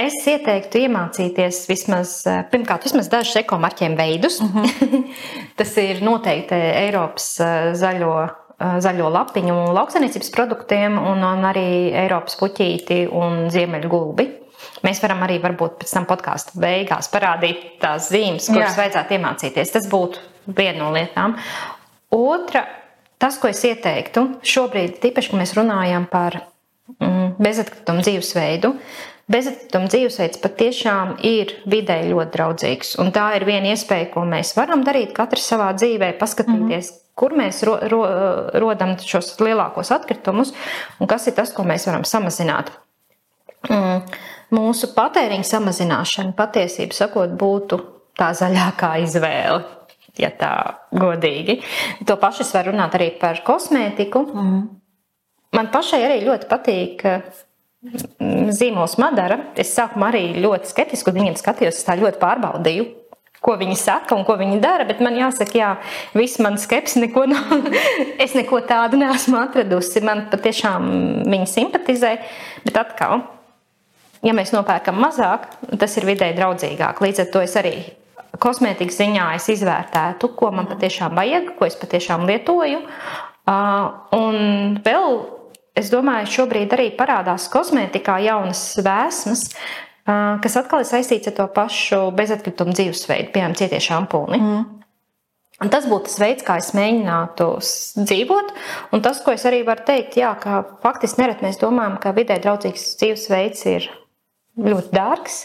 Es 0.01 0.14
ieteiktu 0.25 0.79
iemācīties 0.87 1.64
vismaz, 1.69 2.23
pirmkārt, 2.53 2.87
vismaz 2.88 3.09
dažus 3.12 3.37
ekomarķiem 3.37 3.97
veidus. 3.99 4.40
Mm 4.40 4.64
-hmm. 4.64 5.05
Tas 5.59 5.77
ir 5.77 6.01
noteikti 6.03 6.55
Eiropas 6.55 7.37
zaļo 7.75 8.31
zaļo 8.61 9.09
lapiņu 9.14 9.57
lauksaimniecības 9.73 10.33
produktiem 10.35 10.99
un, 11.01 11.25
un 11.25 11.46
arī 11.49 11.92
Eiropas 12.05 12.37
puķīti 12.40 13.07
un 13.09 13.46
ziemeļu 13.53 13.90
gulbi. 13.92 14.27
Mēs 14.85 15.01
varam 15.01 15.25
arī 15.25 15.38
varbūt 15.40 15.79
pēc 15.81 15.94
tam 15.96 16.07
podkāstu 16.09 16.61
beigās 16.61 17.09
parādīt 17.12 17.81
tās 17.81 18.11
zīmes, 18.12 18.49
kuras 18.53 18.75
Jā. 18.75 18.79
vajadzētu 18.83 19.16
iemācīties. 19.16 19.73
Tas 19.77 19.88
būtu 19.90 20.20
viena 20.57 20.83
no 20.83 20.90
lietām. 20.94 21.37
Otra, 22.16 22.66
tas, 23.20 23.38
ko 23.40 23.51
es 23.51 23.62
ieteiktu, 23.64 24.27
šobrīd, 24.44 24.99
tīpaši, 25.03 25.33
kad 25.33 25.40
mēs 25.40 25.55
runājam 25.57 26.09
par 26.11 26.40
mm, 26.99 27.37
bezatkritumu 27.40 28.05
dzīvesveidu, 28.05 28.75
Bezatkrituma 29.31 29.87
dzīvesveids 29.90 30.40
patiešām 30.43 31.12
ir 31.27 31.53
videi 31.71 32.09
ļoti 32.11 32.35
draudzīgs. 32.35 32.97
Un 33.03 33.12
tā 33.14 33.29
ir 33.38 33.47
viena 33.47 33.71
iespēja, 33.75 34.09
ko 34.14 34.25
mēs 34.27 34.57
varam 34.59 34.83
darīt 34.87 35.14
katrs 35.14 35.47
savā 35.53 35.71
dzīvē, 35.77 36.16
paskatīties, 36.19 36.90
mm 36.90 36.97
-hmm 36.97 37.01
kur 37.21 37.37
mēs 37.37 37.64
ro, 37.69 37.77
ro, 37.93 38.01
rodam 38.62 38.95
šos 38.97 39.35
lielākos 39.45 39.93
atkritumus 39.93 40.55
un 41.01 41.11
kas 41.11 41.29
ir 41.29 41.37
tas, 41.37 41.53
ko 41.53 41.66
mēs 41.69 41.85
varam 41.88 42.07
samazināt. 42.09 42.73
Mm, 43.69 44.07
mūsu 44.57 44.93
patēriņa 44.97 45.49
samazināšana 45.51 46.33
patiesībā 46.38 46.96
sakot, 46.96 47.35
būtu 47.40 47.81
tā 48.19 48.33
zaļākā 48.37 48.94
izvēle. 49.04 49.61
Ja 50.19 50.33
tā 50.35 50.54
godīgi. 50.92 51.61
To 52.09 52.17
pašu 52.21 52.42
es 52.42 52.50
varu 52.57 52.73
runāt 52.73 52.96
arī 52.98 53.13
par 53.21 53.38
kosmētiku. 53.46 54.25
Mm. 54.35 54.65
Man 55.57 55.71
pašai 55.73 56.00
arī 56.07 56.19
ļoti 56.25 56.48
patīk 56.50 57.04
zīmols 57.81 58.98
Madara. 59.00 59.38
Es 59.58 59.72
sākumā 59.76 60.10
arī 60.12 60.24
ļoti 60.40 60.68
skeptiski 60.68 61.10
uz 61.10 61.16
viņiem 61.16 61.37
skatījos, 61.38 61.85
tā 61.87 61.96
ļoti 62.00 62.20
pārbaudīju. 62.22 62.88
ko 63.40 63.54
viņi 63.56 63.76
saka 63.81 64.12
un 64.12 64.24
ko 64.28 64.35
viņi 64.37 64.58
dara, 64.60 64.85
bet 64.85 64.98
man 65.00 65.14
jāsaka, 65.16 65.56
jā, 65.56 65.68
viss 66.12 66.37
man 66.44 66.58
skepsi 66.60 67.00
neko 67.00 67.24
nav. 67.24 67.54
es 68.24 68.35
neko 68.37 68.60
tādu 68.68 69.00
neesmu 69.00 69.38
atradusi. 69.40 70.02
Man 70.04 70.26
patiešām 70.28 70.90
viņi 71.24 71.48
simpatizē, 71.48 72.18
bet 72.66 72.76
atkal, 72.76 73.24
ja 74.20 74.37
mēs 74.37 74.52
nopērkam 74.52 75.00
mazāk, 75.00 75.48
tas 75.81 75.96
ir 75.96 76.10
vidēji 76.10 76.37
draudzīgāk. 76.37 77.00
Līdz 77.00 77.24
ar 77.24 77.33
to 77.33 77.40
es 77.46 77.56
arī 77.56 77.74
kosmētikas 78.40 79.00
ziņā 79.00 79.33
izvērtētu, 79.40 80.35
ko 80.37 80.52
man 80.52 80.68
patiešām 80.68 81.16
vajag, 81.16 81.54
ko 81.56 81.64
es 81.64 81.81
patiešām 81.81 82.28
lietoju. 82.28 82.85
Un 84.20 84.37
vēl 84.85 85.40
es 85.81 85.92
domāju, 85.92 86.28
šobrīd 86.38 86.74
arī 86.76 86.90
parādās 86.98 87.48
kosmētikā 87.52 88.18
jaunas 88.26 88.62
vēsmas, 88.85 89.46
kas 90.44 90.58
atkal 90.60 90.85
ir 90.85 90.88
saistīts 90.88 91.31
ar 91.31 91.37
to 91.38 91.46
pašu 91.54 92.02
bezatkritumu 92.16 92.74
dzīvesveidu, 92.76 93.33
piemēram, 93.35 93.56
cietie 93.58 93.81
šampūni. 93.85 94.40
Mm. 94.40 94.68
Un 95.60 95.68
tas 95.68 95.85
būtu 95.85 96.08
tas 96.08 96.16
veids, 96.22 96.44
kā 96.46 96.56
es 96.56 96.70
mēģinātu 96.72 97.50
dzīvot. 98.00 98.52
Un 98.96 99.02
tas, 99.04 99.20
ko 99.20 99.35
es 99.37 99.44
arī 99.48 99.60
varu 99.66 99.85
teikt, 99.85 100.16
jā, 100.16 100.33
ka 100.40 100.62
faktiski 100.81 101.20
nereti 101.20 101.44
mēs 101.44 101.60
domājam, 101.60 101.98
ka 102.00 102.14
vidē 102.16 102.38
draudzīgs 102.40 102.87
dzīvesveids 103.02 103.66
ir 103.74 103.90
ļoti 104.56 104.94
dārgs. 104.96 105.42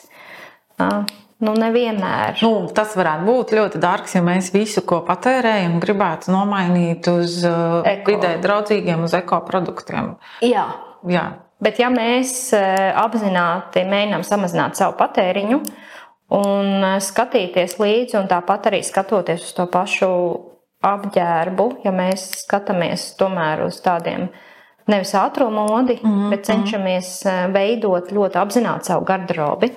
Nu, 1.43 1.51
nevienmēr. 1.59 2.37
Nu, 2.45 2.67
tas 2.71 2.93
varētu 2.95 3.25
būt 3.27 3.55
ļoti 3.57 3.79
dārgs, 3.83 4.15
ja 4.15 4.21
mēs 4.23 4.53
visu, 4.55 4.85
ko 4.87 5.01
patērējam, 5.07 5.81
gribētu 5.83 6.31
nomainīt 6.31 7.09
uz 7.11 7.41
eko. 7.43 8.13
vidē 8.13 8.37
draudzīgiem, 8.43 9.03
uz 9.03 9.17
ekoproduktiem. 9.17 10.13
Jā. 10.47 10.69
Jā. 11.11 11.25
Bet, 11.63 11.79
ja 11.79 11.87
mēs 11.93 12.51
e, 12.55 12.61
apzināti 12.99 13.85
mēģinām 13.87 14.25
samazināt 14.27 14.75
savu 14.79 14.97
patēriņu 14.99 15.61
un 16.35 16.67
e, 16.83 16.89
skatīties 17.03 17.77
līdzi, 17.79 18.17
un 18.19 18.27
tāpat 18.31 18.67
arī 18.71 18.81
skatoties 18.83 19.45
uz 19.47 19.53
to 19.55 19.67
pašu 19.71 20.09
apģērbu, 20.85 21.69
ja 21.85 21.93
mēs 21.95 22.27
skatāmies 22.43 23.13
tomēr 23.19 23.63
uz 23.65 23.79
tādiem 23.85 24.27
nevis 24.91 25.15
ātrā 25.17 25.47
modi, 25.49 25.95
mm 26.01 26.11
-hmm. 26.11 26.29
bet 26.33 26.45
cenšamies 26.45 27.09
e, 27.25 27.35
veidot 27.55 28.11
ļoti 28.11 28.41
apzināti 28.43 28.91
savu 28.91 29.05
garderobi. 29.05 29.71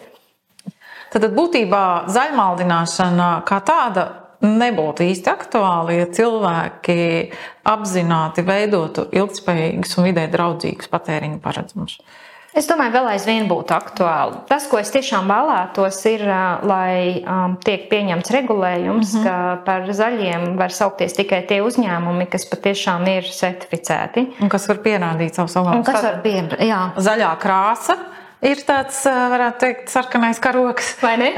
Tad 1.13 1.29
būtībā 1.35 1.85
zaļmaldināšana 2.13 3.29
kā 3.49 3.61
tāda 3.65 4.09
nebūtu 4.45 5.07
īsti 5.09 5.31
aktuāli, 5.33 5.99
ja 5.99 6.07
cilvēki 6.15 7.01
apzināti 7.67 8.45
veidotu 8.47 9.09
ilgspējīgus 9.11 9.99
un 9.99 10.11
vidē 10.11 10.29
draudzīgus 10.31 10.91
patēriņa 10.93 11.41
paredzumus. 11.43 11.99
Es 12.57 12.67
domāju, 12.67 12.95
vēl 12.95 13.09
aizvien 13.13 13.45
būtu 13.47 13.75
aktuāli. 13.77 14.39
Tas, 14.49 14.65
ko 14.71 14.79
es 14.81 14.89
tiešām 14.91 15.29
vēlētos, 15.31 15.99
ir, 16.11 16.25
lai 16.67 17.21
um, 17.21 17.55
tiek 17.63 17.85
pieņemts 17.91 18.33
regulējums, 18.35 19.13
mm 19.15 19.21
-hmm. 19.21 19.27
ka 19.27 19.61
par 19.67 19.85
zaļiem 19.95 20.57
var 20.59 20.75
saukties 20.75 21.15
tikai 21.19 21.43
tie 21.47 21.61
uzņēmumi, 21.63 22.27
kas 22.33 22.49
patiešām 22.49 23.05
ir 23.13 23.29
certificēti. 23.29 24.27
Un 24.43 24.49
kas 24.49 24.67
var 24.69 24.81
pierādīt 24.83 25.39
savu 25.39 25.53
savu 25.53 25.83
Kas 25.87 26.03
var 26.03 26.23
pierādīt? 26.25 26.97
Zaļā 26.97 27.35
krāsa 27.39 27.99
ir 28.45 28.61
tāds, 28.67 29.01
varētu 29.05 29.61
teikt, 29.63 29.89
sarkanais 29.93 30.39
karoks. 30.43 30.93
Vai 31.03 31.15
ne? 31.21 31.31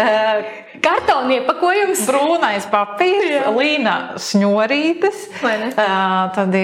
Kartona 0.80 1.34
iepakojums, 1.36 2.02
brūnais 2.08 2.66
papīrs, 2.72 3.48
līna 3.56 3.94
šņurītes, 4.20 5.24
tādi 6.36 6.62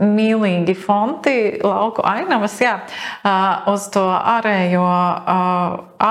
mīlīgi 0.00 0.76
fonti, 0.78 1.34
lauku 1.64 2.04
ainavas. 2.06 2.56
Jā. 2.62 2.78
Uz 3.70 3.88
to 3.94 4.06
ārējo, 4.08 4.86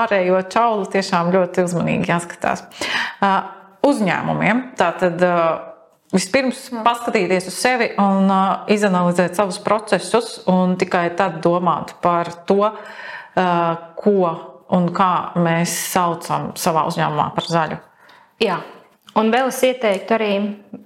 ārējo 0.00 0.44
čaulu 0.52 0.86
tiešām 0.92 1.32
ļoti 1.34 1.66
uzmanīgi 1.66 2.12
jāskatās. 2.12 2.66
Uzņēmumiem 3.86 4.70
tātad. 4.78 5.26
Vispirms 6.10 6.64
paskatīties 6.82 7.44
uz 7.46 7.54
sevi 7.54 7.86
un 8.02 8.24
uh, 8.26 8.64
izanalizēt 8.74 9.36
savus 9.38 9.60
procesus, 9.62 10.40
un 10.50 10.72
tikai 10.74 11.04
tad 11.14 11.36
domāt 11.44 11.92
par 12.02 12.32
to, 12.48 12.64
uh, 12.66 13.09
ko 13.34 14.32
un 14.76 14.90
kā 14.94 15.12
mēs 15.40 15.72
saucam 15.92 16.50
savā 16.58 16.86
uzņēmumā 16.90 17.30
par 17.36 17.48
zaļu. 17.50 17.80
Jā. 18.42 18.60
Un 19.18 19.32
vēl 19.32 19.48
es 19.50 19.58
ieteiktu 19.66 20.14
arī 20.14 20.34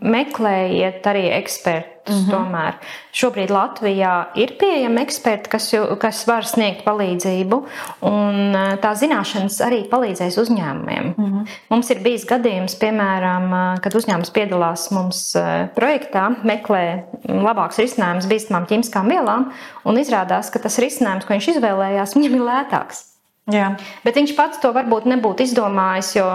meklējiet 0.00 1.04
arī 1.10 1.26
ekspertus. 1.40 1.92
Mm 2.04 2.14
-hmm. 2.14 2.30
Tomēr 2.30 2.74
šobrīd 3.16 3.50
Latvijā 3.50 4.26
ir 4.36 4.50
pieejami 4.60 5.00
eksperti, 5.00 5.48
kas, 5.48 5.72
ju, 5.72 5.96
kas 5.96 6.26
var 6.28 6.44
sniegt 6.44 6.84
palīdzību, 6.84 7.62
un 8.00 8.52
tā 8.82 8.90
zināšanas 8.92 9.56
arī 9.64 9.78
palīdzēs 9.88 10.36
uzņēmumiem. 10.42 11.14
Mm 11.16 11.24
-hmm. 11.24 11.46
Mums 11.70 11.90
ir 11.90 12.02
bijis 12.04 12.26
gadījums, 12.26 12.76
piemēram, 12.76 13.78
kad 13.80 13.94
uzņēmums 13.94 14.32
piedalās 14.32 14.90
mums 14.90 15.36
projektā, 15.74 16.36
meklē 16.42 17.04
labākus 17.28 17.78
risinājumus 17.78 18.28
bīstamām 18.28 18.66
ķīmiskām 18.66 19.08
vielām, 19.08 19.52
un 19.84 19.96
izrādās, 19.96 20.50
ka 20.52 20.58
tas 20.58 20.78
risinājums, 20.78 21.24
ko 21.24 21.32
viņš 21.34 21.48
izvēlējās, 21.48 22.14
viņam 22.16 22.34
ir 22.34 22.40
lētāks. 22.40 23.14
Jā. 23.52 23.74
Bet 24.04 24.16
viņš 24.16 24.36
pats 24.36 24.60
to 24.60 24.72
varbūt 24.72 25.04
nebūtu 25.04 25.42
izdomājis, 25.42 26.16
jo 26.16 26.28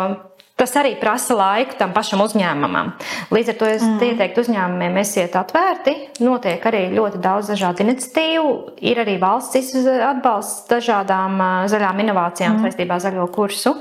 Tas 0.60 0.74
arī 0.76 0.97
prasa 0.99 1.38
laiku 1.39 1.78
tam 1.80 1.93
pašam 1.95 2.20
uzņēmumam. 2.26 2.91
Līdz 3.32 3.53
ar 3.53 3.57
to 3.62 3.68
es 3.72 3.84
mm. 3.86 4.01
ieteiktu 4.10 4.43
uzņēmumiem, 4.43 4.97
esiet 4.99 5.38
atvērti. 5.39 5.93
Notiek 6.20 6.66
arī 6.68 6.82
ļoti 6.91 7.22
daudz 7.24 7.53
dažādu 7.53 7.86
iniciatīvu. 7.86 8.51
Ir 8.91 8.99
arī 9.05 9.16
valsts 9.22 9.72
atbalsts 9.88 10.68
dažādām 10.68 11.39
zaļām 11.72 12.03
inovācijām 12.03 12.57
mm. 12.57 12.68
saistībā 12.68 12.99
ar 12.99 13.05
zaļo 13.07 13.30
kursu. 13.32 13.78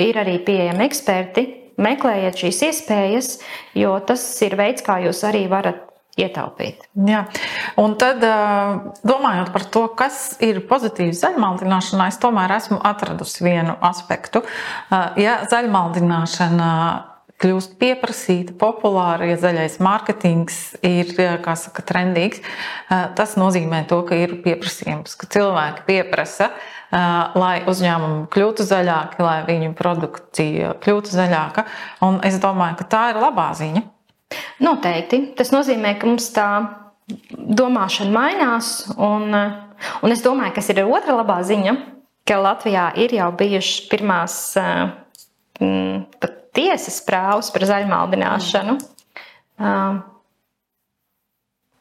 Ir 0.00 0.16
arī 0.24 0.38
pieejami 0.46 0.88
eksperti. 0.88 1.44
Meklējiet 1.84 2.38
šīs 2.38 2.60
iespējas, 2.70 3.32
jo 3.76 3.96
tas 4.06 4.24
ir 4.46 4.54
veids, 4.56 4.84
kā 4.86 5.00
jūs 5.04 5.24
arī 5.26 5.44
varat 5.50 5.82
ietaupīt. 6.20 6.84
Jā. 7.08 7.24
Un 7.80 7.96
tad, 8.00 8.22
domājot 9.06 9.50
par 9.54 9.64
to, 9.74 9.86
kas 9.98 10.36
ir 10.44 10.62
pozitīvs 10.68 11.22
zaļmaldināšanā, 11.24 12.10
es 12.12 12.20
tomēr 12.22 12.54
esmu 12.58 12.78
atradusi 12.86 13.44
vienu 13.46 13.74
aspektu. 13.84 14.44
Ja 15.20 15.40
zaļmaldināšana 15.50 16.70
kļūst 17.42 17.74
pieprasīta, 17.80 18.54
populāra, 18.56 19.26
ja 19.26 19.38
zaļais 19.42 19.80
mārketings 19.82 20.60
ir 20.86 21.10
saka, 21.58 21.82
trendīgs, 21.82 22.40
tas 23.18 23.34
nozīmē 23.40 23.82
to, 23.90 23.98
ka 24.06 24.16
ir 24.16 24.38
pieprasījums, 24.44 25.16
ka 25.18 25.28
cilvēki 25.34 25.84
pieprasa, 25.88 26.52
lai 27.34 27.56
uzņēmumi 27.66 28.28
kļūtu 28.32 28.68
zaļāki, 28.70 29.18
lai 29.26 29.40
viņu 29.48 29.72
produkcija 29.76 30.76
kļūtu 30.84 31.10
zaļāka. 31.10 31.66
Un 32.06 32.22
es 32.24 32.38
domāju, 32.38 32.78
ka 32.80 32.88
tā 32.94 33.02
ir 33.12 33.20
labā 33.24 33.50
ziņa. 33.58 33.82
Noteikti. 34.64 35.20
Tas 35.38 35.52
nozīmē, 35.54 35.96
ka 35.98 36.08
mums 36.10 36.30
tā 36.34 36.48
domāšana 37.34 38.14
mainās. 38.14 38.70
Un, 38.96 39.34
un 39.34 40.14
es 40.14 40.24
domāju, 40.24 40.54
kas 40.56 40.70
ir 40.72 40.84
otra 40.86 41.18
labā 41.18 41.40
ziņa, 41.46 41.76
ka 42.28 42.40
Latvijā 42.40 42.88
ir 43.04 43.16
jau 43.18 43.28
bijušas 43.36 43.84
pirmās 43.90 44.38
mm, 45.60 46.06
tiesas 46.56 47.02
prāvas 47.04 47.52
par 47.54 47.68
zaļmaldināšanu. 47.68 48.78
Mm. 49.60 50.02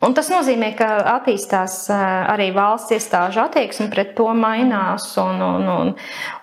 Un 0.04 0.16
tas 0.16 0.28
nozīmē, 0.32 0.74
ka 0.76 0.88
attīstās 1.14 1.86
arī 1.94 2.50
valsts 2.56 2.92
iestāžu 2.96 3.40
attieksme 3.46 3.88
pret 3.94 4.12
to 4.18 4.28
mainās. 4.36 5.06
Un, 5.22 5.40
un, 5.44 5.70
un, 5.72 5.94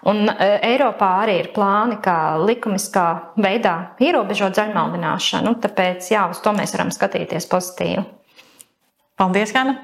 un 0.09 0.33
Eiropā 0.33 1.11
arī 1.27 1.37
ir 1.43 1.51
plāni, 1.57 1.99
kā 2.01 2.39
likumiskā 2.41 3.07
veidā 3.41 3.75
ierobežot 4.01 4.57
zaļmaldināšanu. 4.57 5.59
Tāpēc 5.61 6.09
jā, 6.15 6.25
uz 6.33 6.41
to 6.41 6.55
mēs 6.57 6.73
varam 6.77 6.95
skatīties 6.95 7.51
pozitīvi. 7.53 8.07
Paldies, 9.21 9.53
Jana! 9.53 9.77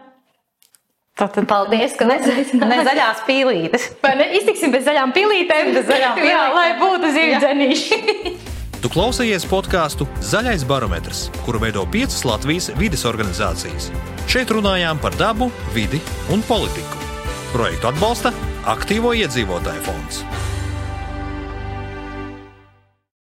Tātad, 1.17 1.47
Paldies, 1.49 1.95
ka 1.97 2.05
ne, 2.09 2.19
ne 2.21 2.83
zaļās 2.85 3.23
pīlītes. 3.25 3.87
Vai 4.03 4.17
ne? 4.19 4.27
Iztiksim 4.37 4.73
bez 4.73 4.85
zaļām 4.85 5.17
pīlītēm. 5.17 5.73
Bez 5.77 5.89
zaļām 5.89 6.13
pīlītēm. 6.19 6.33
Jā, 6.33 6.43
lai 6.57 6.69
būtu 6.81 7.15
zivju 7.17 7.41
dzenīši. 7.45 8.03
Tu 8.87 8.91
klausījies 8.95 9.43
podkāstu 9.51 10.05
Zaļais 10.23 10.63
barometrs, 10.71 11.25
kuru 11.43 11.59
veido 11.59 11.83
piecas 11.91 12.21
Latvijas 12.23 12.69
vides 12.79 13.03
organizācijas. 13.09 13.89
Šeit 14.31 14.53
runājām 14.55 15.01
par 15.03 15.17
dabu, 15.19 15.49
vidi 15.75 15.99
un 16.31 16.45
politiku. 16.47 17.01
Projektu 17.51 17.91
atbalsta 17.91 18.31
Aktīvo 18.71 19.11
iedzīvotāju 19.19 19.83
fonds. 19.89 20.23